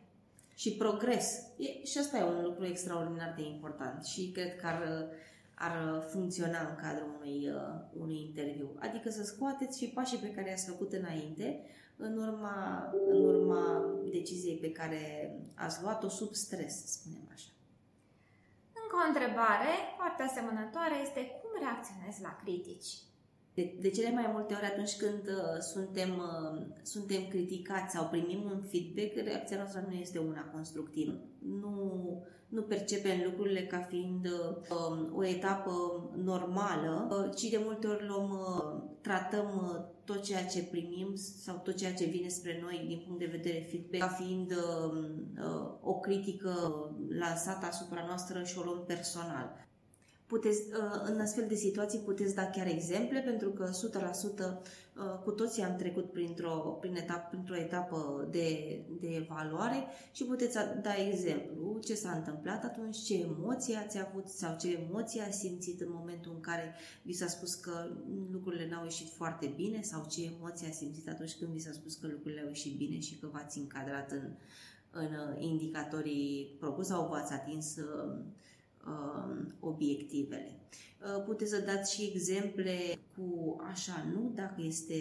Și 0.55 0.69
progres. 0.83 1.27
E, 1.57 1.85
și 1.85 1.97
asta 1.97 2.17
e 2.17 2.23
un 2.23 2.43
lucru 2.43 2.65
extraordinar 2.65 3.33
de 3.37 3.43
important 3.43 4.05
și 4.05 4.31
cred 4.31 4.55
că 4.59 4.67
ar 4.67 4.79
ar 5.55 6.03
funcționa 6.09 6.59
în 6.69 6.75
cadrul 6.75 7.15
unui, 7.19 7.49
uh, 7.49 7.99
unui 7.99 8.21
interviu. 8.21 8.75
Adică 8.79 9.09
să 9.09 9.23
scoateți 9.23 9.79
și 9.79 9.89
pașii 9.89 10.17
pe 10.17 10.31
care 10.31 10.49
i-ați 10.49 10.69
făcut 10.69 10.93
înainte, 10.93 11.65
în 11.97 12.17
urma, 12.17 12.89
în 13.09 13.23
urma 13.23 13.85
deciziei 14.11 14.57
pe 14.57 14.71
care 14.71 15.31
ați 15.53 15.81
luat-o 15.81 16.09
sub 16.09 16.33
stres, 16.33 16.73
să 16.81 16.87
spunem 16.87 17.29
așa. 17.31 17.49
Încă 18.83 18.95
o 19.03 19.07
întrebare 19.07 19.71
foarte 19.97 20.23
asemănătoare 20.23 20.95
este 21.01 21.21
cum 21.41 21.51
reacționezi 21.59 22.21
la 22.21 22.39
critici? 22.43 22.91
De, 23.53 23.77
de 23.79 23.89
cele 23.89 24.11
mai 24.11 24.29
multe 24.31 24.53
ori 24.53 24.65
atunci 24.65 24.95
când 24.97 25.27
uh, 25.27 25.59
suntem, 25.59 26.09
uh, 26.09 26.61
suntem 26.81 27.27
criticați 27.27 27.93
sau 27.95 28.07
primim 28.07 28.41
un 28.43 28.61
feedback, 28.71 29.27
reacția 29.27 29.57
noastră 29.57 29.85
nu 29.87 29.93
este 29.93 30.17
una 30.19 30.45
constructivă. 30.53 31.13
Nu, 31.39 32.23
nu 32.53 32.61
percepem 32.61 33.21
lucrurile 33.23 33.65
ca 33.65 33.79
fiind 33.89 34.25
uh, 34.25 35.09
o 35.13 35.25
etapă 35.25 35.71
normală, 36.15 37.07
uh, 37.11 37.35
ci 37.35 37.49
de 37.49 37.59
multe 37.63 37.87
ori 37.87 38.07
luăm, 38.07 38.29
uh, 38.29 38.81
tratăm 39.01 39.45
uh, 39.45 39.93
tot 40.05 40.23
ceea 40.23 40.45
ce 40.45 40.63
primim 40.63 41.15
sau 41.15 41.61
tot 41.63 41.75
ceea 41.75 41.93
ce 41.93 42.05
vine 42.05 42.27
spre 42.27 42.59
noi 42.61 42.83
din 42.87 43.03
punct 43.05 43.19
de 43.19 43.37
vedere 43.37 43.67
feedback 43.69 44.03
ca 44.03 44.23
fiind 44.23 44.51
uh, 44.51 44.93
uh, 45.45 45.71
o 45.81 45.99
critică 45.99 46.51
lansată 47.09 47.65
asupra 47.65 48.03
noastră 48.07 48.43
și 48.43 48.57
o 48.57 48.63
luăm 48.63 48.83
personal. 48.87 49.67
Puteți, 50.33 50.61
uh, 50.61 51.01
în 51.05 51.19
astfel 51.19 51.47
de 51.47 51.55
situații 51.55 51.99
puteți 51.99 52.35
da 52.35 52.45
chiar 52.45 52.67
exemple, 52.67 53.19
pentru 53.19 53.49
că 53.49 53.69
100% 53.71 53.73
uh, 53.73 55.19
cu 55.23 55.31
toții 55.31 55.63
am 55.63 55.75
trecut 55.75 56.11
printr-o, 56.11 56.77
prin 56.81 56.95
etap, 56.95 57.29
printr-o 57.29 57.55
etapă 57.55 58.27
de, 58.31 58.79
de 58.99 59.07
evaluare 59.15 59.85
și 60.11 60.23
puteți 60.23 60.57
da 60.81 60.95
exemplu 61.09 61.79
ce 61.83 61.95
s-a 61.95 62.11
întâmplat 62.11 62.63
atunci, 62.63 62.97
ce 62.97 63.13
emoții 63.19 63.75
ați 63.75 63.99
avut 63.99 64.27
sau 64.27 64.57
ce 64.59 64.85
emoții 64.87 65.19
ați 65.19 65.39
simțit 65.39 65.81
în 65.81 65.91
momentul 65.91 66.31
în 66.35 66.39
care 66.41 66.75
vi 67.01 67.13
s-a 67.13 67.27
spus 67.27 67.53
că 67.53 67.87
lucrurile 68.31 68.67
n-au 68.69 68.83
ieșit 68.83 69.09
foarte 69.09 69.53
bine 69.55 69.81
sau 69.81 70.05
ce 70.09 70.31
emoții 70.37 70.67
ați 70.67 70.77
simțit 70.77 71.09
atunci 71.09 71.35
când 71.35 71.51
vi 71.51 71.59
s-a 71.59 71.71
spus 71.71 71.95
că 71.95 72.07
lucrurile 72.07 72.41
au 72.41 72.47
ieșit 72.47 72.77
bine 72.77 72.99
și 72.99 73.17
că 73.19 73.27
v-ați 73.31 73.57
încadrat 73.57 74.11
în, 74.11 74.31
în 74.91 75.05
uh, 75.05 75.35
indicatorii 75.37 76.55
propus 76.59 76.87
sau 76.87 77.07
v-ați 77.07 77.33
atins 77.33 77.75
uh, 77.75 77.83
uh, 77.83 78.21
obiectivele. 79.59 80.59
Uh, 81.03 81.23
puteți 81.25 81.51
să 81.51 81.59
dați 81.59 81.93
și 81.93 82.11
exemple 82.13 82.99
cu 83.15 83.55
așa 83.71 84.05
nu, 84.13 84.31
dacă 84.35 84.61
este, 84.61 84.93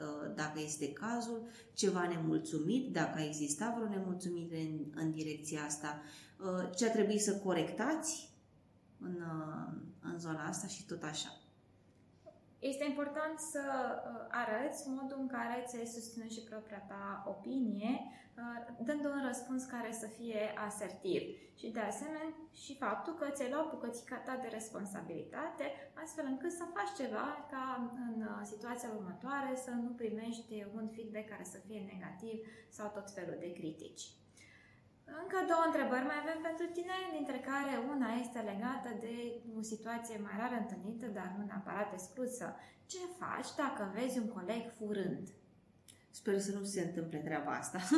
uh, 0.00 0.34
dacă 0.34 0.60
este 0.64 0.92
cazul, 0.92 1.46
ceva 1.74 2.08
nemulțumit, 2.08 2.92
dacă 2.92 3.18
a 3.18 3.24
existat 3.24 3.74
vreo 3.74 3.88
nemulțumire 3.88 4.60
în, 4.60 4.78
în 4.94 5.10
direcția 5.10 5.62
asta, 5.62 6.00
uh, 6.40 6.70
ce 6.76 6.86
a 6.86 6.92
trebuit 6.92 7.22
să 7.22 7.36
corectați 7.36 8.30
în, 8.98 9.14
uh, 9.14 9.72
în 10.00 10.18
zona 10.18 10.46
asta 10.46 10.66
și 10.66 10.86
tot 10.86 11.02
așa. 11.02 11.43
Este 12.70 12.84
important 12.84 13.38
să 13.38 13.64
uh, 13.64 14.26
arăți 14.42 14.88
modul 14.88 15.18
în 15.20 15.28
care 15.36 15.64
ți-ai 15.66 15.86
susținut 15.86 16.30
și 16.30 16.48
propria 16.50 16.82
ta 16.88 17.24
opinie, 17.34 17.92
uh, 18.02 18.84
dând 18.86 19.04
un 19.04 19.20
răspuns 19.26 19.64
care 19.64 19.92
să 19.92 20.06
fie 20.06 20.40
asertiv. 20.66 21.20
Și 21.58 21.66
de 21.76 21.80
asemenea 21.80 22.28
și 22.52 22.76
faptul 22.76 23.14
că 23.14 23.26
ți-ai 23.30 23.50
luat 23.50 23.70
bucățica 23.70 24.16
ta 24.16 24.38
de 24.42 24.48
responsabilitate, 24.48 25.64
astfel 26.02 26.24
încât 26.28 26.52
să 26.52 26.72
faci 26.74 26.92
ceva 27.00 27.46
ca 27.50 27.92
în 28.06 28.22
uh, 28.22 28.40
situația 28.42 28.88
următoare 28.96 29.52
să 29.64 29.70
nu 29.70 29.90
primești 29.90 30.66
un 30.74 30.88
feedback 30.94 31.28
care 31.28 31.44
să 31.44 31.58
fie 31.66 31.80
negativ 31.92 32.36
sau 32.68 32.86
tot 32.94 33.10
felul 33.10 33.36
de 33.40 33.52
critici. 33.52 34.04
Încă 35.22 35.38
două 35.50 35.64
întrebări 35.66 36.10
mai 36.10 36.20
avem 36.22 36.40
pentru 36.48 36.66
tine, 36.76 36.96
dintre 37.18 37.38
care 37.50 37.74
una 37.94 38.10
este 38.22 38.40
legată 38.50 38.90
de 39.04 39.14
o 39.58 39.62
situație 39.72 40.16
mai 40.26 40.34
rar 40.40 40.52
întâlnită, 40.62 41.06
dar 41.18 41.28
nu 41.36 41.42
neapărat 41.44 41.88
exclusă. 41.92 42.46
Ce 42.92 43.00
faci 43.20 43.50
dacă 43.62 43.82
vezi 43.96 44.18
un 44.22 44.28
coleg 44.36 44.62
furând? 44.78 45.26
Sper 46.10 46.38
să 46.38 46.52
nu 46.58 46.64
se 46.64 46.80
întâmple 46.80 47.18
treaba 47.18 47.52
asta 47.62 47.78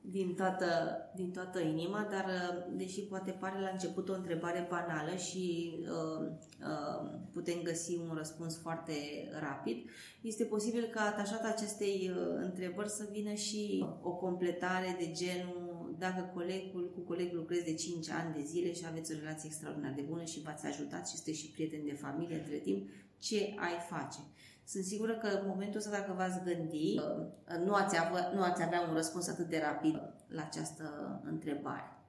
din 0.00 0.34
toată, 0.34 0.66
din 1.14 1.30
toată 1.32 1.60
inima, 1.60 2.08
dar 2.10 2.26
deși 2.70 3.00
poate 3.00 3.30
pare 3.30 3.60
la 3.60 3.68
început 3.68 4.08
o 4.08 4.14
întrebare 4.14 4.66
banală 4.70 5.16
și 5.16 5.74
uh, 5.80 6.26
uh, 6.60 7.10
putem 7.32 7.62
găsi 7.62 7.96
un 7.96 8.14
răspuns 8.16 8.58
foarte 8.58 8.92
rapid, 9.40 9.90
este 10.20 10.44
posibil 10.44 10.84
ca 10.84 11.00
atașat 11.00 11.44
acestei 11.44 12.10
uh, 12.14 12.42
întrebări 12.42 12.88
să 12.88 13.08
vină 13.10 13.32
și 13.32 13.84
o 14.02 14.10
completare 14.10 14.96
de 14.98 15.12
genul 15.12 15.69
dacă 16.00 16.30
colegul, 16.34 16.90
cu 16.94 17.00
colegul 17.00 17.38
lucrezi 17.38 17.64
de 17.64 17.74
5 17.74 18.10
ani 18.10 18.34
de 18.34 18.42
zile 18.42 18.72
și 18.72 18.84
aveți 18.86 19.12
o 19.12 19.18
relație 19.18 19.48
extraordinar 19.48 19.92
de 19.92 20.02
bună 20.10 20.24
și 20.24 20.42
v-ați 20.42 20.66
ajutat 20.66 21.08
și 21.08 21.14
sunteți 21.14 21.38
și 21.38 21.50
prieteni 21.50 21.88
de 21.88 21.94
familie 21.94 22.36
între 22.36 22.56
timp, 22.56 22.88
ce 23.18 23.54
ai 23.56 23.76
face? 23.88 24.20
Sunt 24.66 24.84
sigură 24.84 25.14
că 25.18 25.26
în 25.26 25.46
momentul 25.46 25.78
ăsta, 25.78 25.90
dacă 25.90 26.12
v-ați 26.16 26.42
gândi, 26.44 26.94
uh, 26.98 27.64
nu 27.64 27.72
ați, 27.72 27.98
avea, 27.98 28.32
nu 28.34 28.42
ați 28.42 28.62
avea 28.62 28.80
un 28.88 28.94
răspuns 28.94 29.28
atât 29.28 29.46
de 29.46 29.62
rapid 29.64 29.94
la 30.28 30.42
această 30.42 30.84
întrebare. 31.24 31.99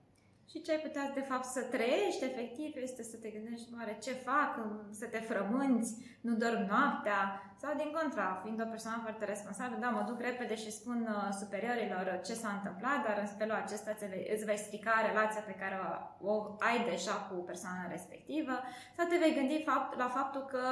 Și 0.51 0.61
ce 0.61 0.71
ai 0.71 0.85
putea, 0.87 1.11
de 1.13 1.19
fapt, 1.19 1.45
să 1.45 1.61
trăiești 1.61 2.23
efectiv 2.23 2.71
este 2.75 3.03
să 3.03 3.17
te 3.17 3.29
gândești, 3.29 3.73
oare 3.77 3.97
ce 4.01 4.11
fac, 4.11 4.51
să 4.99 5.05
te 5.05 5.19
frămânți, 5.19 5.95
nu 6.21 6.33
dorm 6.35 6.61
noaptea, 6.73 7.19
sau 7.61 7.71
din 7.75 7.91
contra, 7.97 8.39
fiind 8.43 8.61
o 8.61 8.73
persoană 8.75 8.99
foarte 9.01 9.25
responsabilă, 9.25 9.79
da, 9.79 9.89
mă 9.89 10.03
duc 10.07 10.19
repede 10.21 10.55
și 10.55 10.71
spun 10.71 10.99
uh, 11.09 11.29
superiorilor 11.39 12.21
ce 12.25 12.33
s-a 12.33 12.51
întâmplat, 12.57 12.99
dar 13.07 13.17
în 13.19 13.27
felul 13.37 13.55
acesta 13.63 13.91
îți 14.33 14.45
vei 14.45 14.57
strica 14.57 14.93
relația 15.09 15.41
pe 15.41 15.59
care 15.61 15.75
o 16.21 16.33
ai 16.59 16.77
deja 16.89 17.15
cu 17.27 17.35
persoana 17.35 17.91
respectivă, 17.95 18.55
sau 18.95 19.05
te 19.07 19.17
vei 19.17 19.33
gândi 19.33 19.63
fapt, 19.69 19.97
la 19.97 20.07
faptul 20.07 20.45
că 20.53 20.63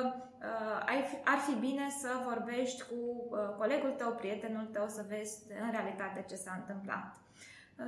uh, 0.50 1.22
ar 1.24 1.40
fi 1.48 1.54
bine 1.68 1.90
să 2.02 2.10
vorbești 2.30 2.82
cu 2.90 3.00
uh, 3.30 3.40
colegul 3.58 3.92
tău, 3.92 4.12
prietenul 4.12 4.66
tău, 4.66 4.88
să 4.88 5.06
vezi 5.08 5.34
în 5.64 5.72
realitate 5.72 6.26
ce 6.30 6.36
s-a 6.36 6.54
întâmplat. 6.60 7.20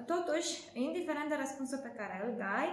Totuși, 0.06 0.52
indiferent 0.74 1.30
de 1.30 1.36
răspunsul 1.36 1.80
pe 1.84 1.96
care 1.98 2.16
îl 2.26 2.38
dai, 2.38 2.70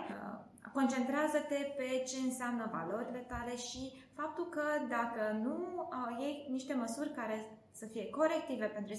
concentrează-te 0.72 1.60
pe 1.76 1.88
ce 2.08 2.18
înseamnă 2.28 2.70
valorile 2.72 3.18
tale 3.18 3.56
și 3.56 3.82
faptul 4.14 4.46
că 4.48 4.66
dacă 4.88 5.22
nu 5.42 5.88
iei 6.18 6.46
niște 6.50 6.74
măsuri 6.74 7.10
care 7.10 7.36
să 7.70 7.86
fie 7.86 8.10
corective 8.10 8.66
pentru 8.66 8.94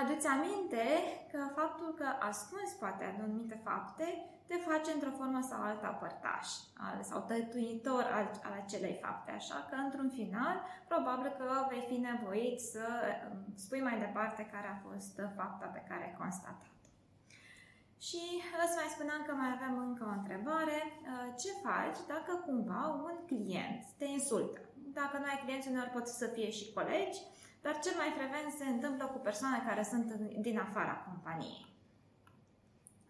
Aduți 0.00 0.26
aminte 0.26 0.84
că 1.32 1.40
faptul 1.60 1.94
că 2.00 2.06
ascunzi 2.30 2.78
poate 2.78 3.04
anumite 3.04 3.60
fapte 3.64 4.06
te 4.46 4.56
face 4.70 4.90
într-o 4.92 5.16
formă 5.18 5.40
sau 5.50 5.60
alta 5.62 5.88
părtaș 5.88 6.48
sau 7.08 7.20
tătuitor 7.20 8.04
al, 8.16 8.26
al 8.46 8.54
acelei 8.62 8.98
fapte, 9.02 9.30
așa 9.30 9.66
că 9.68 9.74
într-un 9.84 10.10
final 10.18 10.56
probabil 10.88 11.30
că 11.38 11.46
vei 11.70 11.84
fi 11.90 11.96
nevoit 12.10 12.60
să 12.60 12.86
um, 13.30 13.38
spui 13.54 13.80
mai 13.80 13.98
departe 13.98 14.48
care 14.52 14.68
a 14.70 14.82
fost 14.88 15.14
fapta 15.36 15.66
pe 15.66 15.84
care 15.88 16.02
ai 16.04 16.18
constatat. 16.18 16.79
Și 18.06 18.22
îți 18.64 18.78
mai 18.80 18.94
spuneam 18.94 19.22
că 19.24 19.32
mai 19.40 19.50
avem 19.56 19.74
încă 19.88 20.04
o 20.10 20.16
întrebare. 20.20 20.78
Uh, 20.90 21.28
ce 21.40 21.50
faci 21.66 22.00
dacă 22.12 22.32
cumva 22.46 22.82
un 23.08 23.16
client 23.30 23.82
te 23.98 24.06
insultă? 24.18 24.60
Dacă 25.00 25.14
nu 25.18 25.26
ai 25.28 25.40
clienți, 25.42 25.68
uneori 25.68 25.94
pot 25.96 26.06
să 26.06 26.26
fie 26.36 26.50
și 26.58 26.72
colegi, 26.76 27.18
dar 27.64 27.74
cel 27.84 27.96
mai 28.00 28.10
frecvent 28.18 28.48
se 28.58 28.66
întâmplă 28.74 29.04
cu 29.06 29.18
persoane 29.28 29.58
care 29.68 29.82
sunt 29.92 30.06
din 30.46 30.58
afara 30.58 30.94
companiei. 31.08 31.68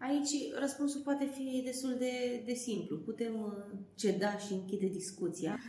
Aici 0.07 0.33
răspunsul 0.63 1.01
poate 1.01 1.25
fi 1.25 1.61
destul 1.65 1.93
de, 1.97 2.41
de 2.45 2.53
simplu. 2.53 2.97
Putem 2.97 3.33
uh, 3.41 3.51
ceda 3.95 4.37
și 4.37 4.53
închide 4.53 4.87
discuția. 4.87 5.59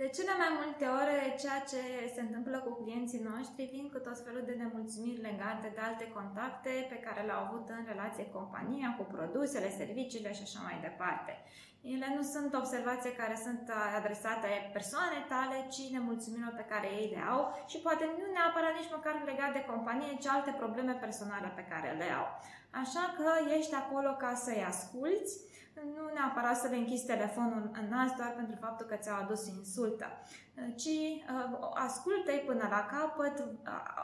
De 0.00 0.08
cele 0.16 0.34
mai 0.42 0.52
multe 0.60 0.84
ore, 1.00 1.18
ceea 1.42 1.60
ce 1.70 1.80
se 2.14 2.20
întâmplă 2.26 2.56
cu 2.66 2.72
clienții 2.80 3.26
noștri 3.30 3.70
vin 3.74 3.86
cu 3.92 3.98
tot 4.06 4.18
felul 4.26 4.44
de 4.46 4.54
nemulțumiri 4.62 5.26
legate 5.28 5.68
de 5.76 5.82
alte 5.88 6.06
contacte 6.16 6.72
pe 6.92 6.98
care 7.06 7.20
le-au 7.26 7.42
avut 7.44 7.66
în 7.76 7.82
relație 7.92 8.24
cu 8.24 8.36
compania, 8.38 8.88
cu 8.98 9.04
produsele, 9.14 9.78
serviciile 9.80 10.30
și 10.36 10.46
așa 10.46 10.60
mai 10.66 10.76
departe. 10.88 11.32
Ele 11.94 12.08
nu 12.16 12.22
sunt 12.34 12.50
observații 12.62 13.18
care 13.22 13.36
sunt 13.46 13.64
adresate 13.98 14.50
persoane 14.76 15.18
tale, 15.32 15.56
ci 15.74 15.92
nemulțumirilor 15.94 16.54
pe 16.56 16.70
care 16.72 16.88
ei 17.00 17.08
le 17.14 17.22
au 17.34 17.42
și 17.70 17.78
poate 17.86 18.04
nu 18.18 18.26
neapărat 18.36 18.74
nici 18.76 18.94
măcar 18.96 19.14
legat 19.30 19.52
de 19.54 19.66
companie, 19.72 20.12
ci 20.22 20.28
alte 20.28 20.52
probleme 20.62 20.94
personale 21.04 21.48
pe 21.58 21.68
care 21.72 21.90
le 22.00 22.08
au. 22.20 22.26
Așa 22.82 23.14
că 23.16 23.52
ești 23.58 23.74
acolo 23.74 24.10
ca 24.12 24.34
să-i 24.34 24.64
asculți, 24.68 25.32
nu 25.96 26.12
neapărat 26.14 26.56
să 26.56 26.68
le 26.68 26.76
închizi 26.76 27.06
telefonul 27.06 27.70
în 27.80 27.88
nas 27.88 28.10
doar 28.16 28.32
pentru 28.36 28.56
faptul 28.60 28.86
că 28.86 28.96
ți-au 28.96 29.18
adus 29.22 29.46
insultă, 29.46 30.06
ci 30.76 30.96
uh, 30.96 31.58
ascultă-i 31.74 32.44
până 32.46 32.66
la 32.70 32.82
capăt, 32.94 33.38
uh, 33.38 33.46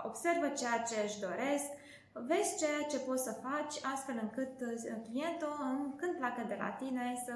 observă 0.04 0.48
ceea 0.48 0.78
ce 0.88 0.96
își 1.04 1.20
doresc, 1.20 1.66
vezi 2.12 2.58
ceea 2.58 2.82
ce 2.90 2.98
poți 2.98 3.22
să 3.22 3.40
faci 3.46 3.74
astfel 3.92 4.18
încât 4.22 4.60
uh, 4.60 5.02
clientul, 5.06 5.54
când 5.96 6.14
pleacă 6.16 6.42
de 6.48 6.56
la 6.58 6.68
tine, 6.68 7.22
să 7.24 7.32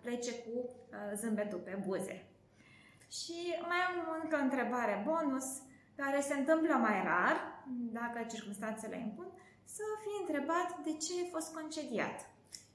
plece 0.00 0.32
cu 0.34 0.56
uh, 0.58 0.70
zâmbetul 1.14 1.58
pe 1.58 1.82
buze. 1.86 2.16
Și 3.18 3.38
mai 3.68 3.80
am 3.88 3.96
încă 4.22 4.36
o 4.36 4.42
întrebare 4.42 5.02
bonus, 5.04 5.46
care 5.96 6.20
se 6.20 6.34
întâmplă 6.34 6.74
mai 6.74 7.02
rar, 7.04 7.36
dacă 7.98 8.26
circunstanțele 8.32 8.98
impun, 8.98 9.28
să 9.76 9.84
fii 10.02 10.20
întrebat 10.20 10.68
de 10.84 10.92
ce 11.04 11.12
ai 11.20 11.28
fost 11.32 11.48
concediat. 11.52 12.18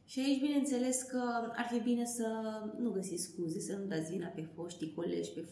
Și 0.06 0.20
aici, 0.20 0.42
bineînțeles 0.42 1.02
că 1.02 1.52
ar 1.56 1.68
fi 1.72 1.80
bine 1.80 2.06
să 2.06 2.28
nu 2.78 2.90
găsiți 2.92 3.24
scuze, 3.24 3.60
să 3.60 3.76
nu 3.76 3.86
dați 3.86 4.12
vina 4.12 4.28
pe 4.28 4.48
foștii 4.56 4.94
colegi, 4.94 5.32
pe, 5.32 5.46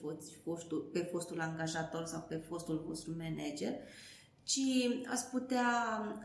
fostul, 0.43 0.89
pe 0.93 0.99
fostul 0.99 1.39
angajator 1.41 2.05
sau 2.05 2.25
pe 2.29 2.35
fostul 2.35 2.83
vostru 2.87 3.11
manager, 3.17 3.73
ci 4.43 4.59
ați 5.07 5.29
putea 5.29 5.69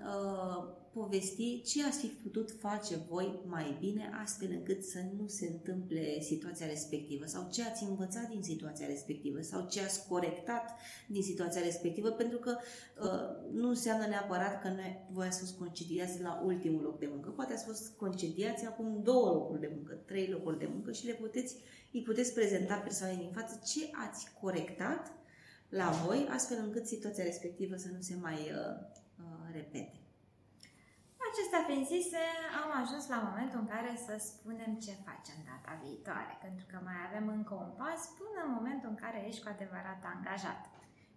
uh, 0.03 0.85
povesti 0.99 1.63
ce 1.63 1.85
ați 1.85 1.99
fi 1.99 2.07
putut 2.07 2.51
face 2.51 2.97
voi 3.09 3.41
mai 3.47 3.77
bine 3.81 4.11
astfel 4.23 4.49
încât 4.51 4.85
să 4.85 4.99
nu 5.19 5.27
se 5.27 5.47
întâmple 5.47 6.21
situația 6.21 6.67
respectivă 6.67 7.27
sau 7.27 7.49
ce 7.53 7.63
ați 7.63 7.83
învățat 7.83 8.29
din 8.29 8.43
situația 8.43 8.87
respectivă 8.87 9.41
sau 9.41 9.67
ce 9.71 9.81
ați 9.81 10.09
corectat 10.09 10.71
din 11.09 11.23
situația 11.23 11.61
respectivă 11.61 12.11
pentru 12.11 12.39
că 12.39 12.57
uh, 13.03 13.53
nu 13.53 13.69
înseamnă 13.69 14.07
neapărat 14.07 14.63
că 14.63 14.69
noi, 14.69 15.07
voi 15.11 15.27
ați 15.27 15.39
fost 15.39 15.59
concediați 15.59 16.23
la 16.23 16.43
ultimul 16.45 16.83
loc 16.83 16.99
de 16.99 17.09
muncă. 17.11 17.31
Poate 17.31 17.53
ați 17.53 17.65
fost 17.65 17.97
concediați 17.97 18.67
acum 18.67 19.01
două 19.03 19.33
locuri 19.33 19.61
de 19.61 19.73
muncă, 19.75 19.95
trei 19.95 20.29
locuri 20.29 20.59
de 20.59 20.69
muncă 20.73 20.93
și 20.93 21.07
le 21.07 21.13
puteți, 21.13 21.57
îi 21.93 22.03
puteți 22.03 22.33
prezenta 22.33 22.75
persoanei 22.75 23.17
din 23.17 23.31
față 23.33 23.61
ce 23.67 23.91
ați 24.09 24.27
corectat 24.41 25.13
la 25.69 25.91
voi, 26.05 26.29
astfel 26.31 26.59
încât 26.63 26.87
situația 26.87 27.25
respectivă 27.25 27.77
să 27.77 27.89
nu 27.95 28.01
se 28.01 28.15
mai 28.21 28.35
uh, 28.35 28.77
uh, 29.25 29.47
repete. 29.53 29.99
Acestea 31.31 31.63
fiind 31.69 31.87
zise, 31.95 32.23
am 32.63 32.71
ajuns 32.83 33.05
la 33.15 33.19
momentul 33.29 33.59
în 33.61 33.69
care 33.75 33.93
să 34.07 34.15
spunem 34.31 34.73
ce 34.85 35.05
facem 35.09 35.39
data 35.51 35.73
viitoare, 35.85 36.35
pentru 36.45 36.65
că 36.71 36.77
mai 36.89 36.99
avem 37.09 37.27
încă 37.37 37.55
un 37.65 37.73
pas 37.81 38.01
până 38.21 38.41
în 38.47 38.53
momentul 38.59 38.89
în 38.93 38.99
care 39.05 39.19
ești 39.29 39.43
cu 39.43 39.49
adevărat 39.55 40.01
angajat. 40.15 40.63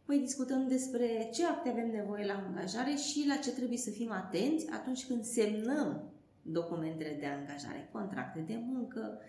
Păi 0.06 0.26
discutăm 0.28 0.68
despre 0.68 1.30
ce 1.36 1.46
acte 1.46 1.70
avem 1.70 1.90
nevoie 2.00 2.26
la 2.26 2.38
angajare 2.46 2.96
și 3.08 3.20
la 3.32 3.38
ce 3.44 3.52
trebuie 3.52 3.78
să 3.78 3.92
fim 4.00 4.12
atenți 4.12 4.70
atunci 4.78 5.06
când 5.08 5.24
semnăm 5.24 5.90
documentele 6.42 7.16
de 7.20 7.26
angajare, 7.26 7.90
contracte 7.92 8.40
de 8.40 8.58
muncă 8.72 9.22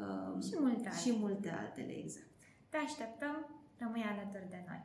uh, 0.00 0.42
și, 0.46 0.54
multe 0.58 0.90
și 1.02 1.10
multe 1.18 1.48
altele, 1.50 1.92
exact. 1.98 2.34
Te 2.68 2.76
așteptăm 2.76 3.36
Rămâi 3.78 4.02
alături 4.02 4.48
de 4.50 4.64
noi. 4.68 4.82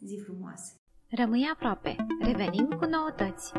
Zi 0.00 0.20
frumoasă! 0.24 0.72
Rămâi 1.08 1.50
aproape. 1.52 1.96
Revenim 2.20 2.66
cu 2.66 2.84
noutăți. 2.84 3.52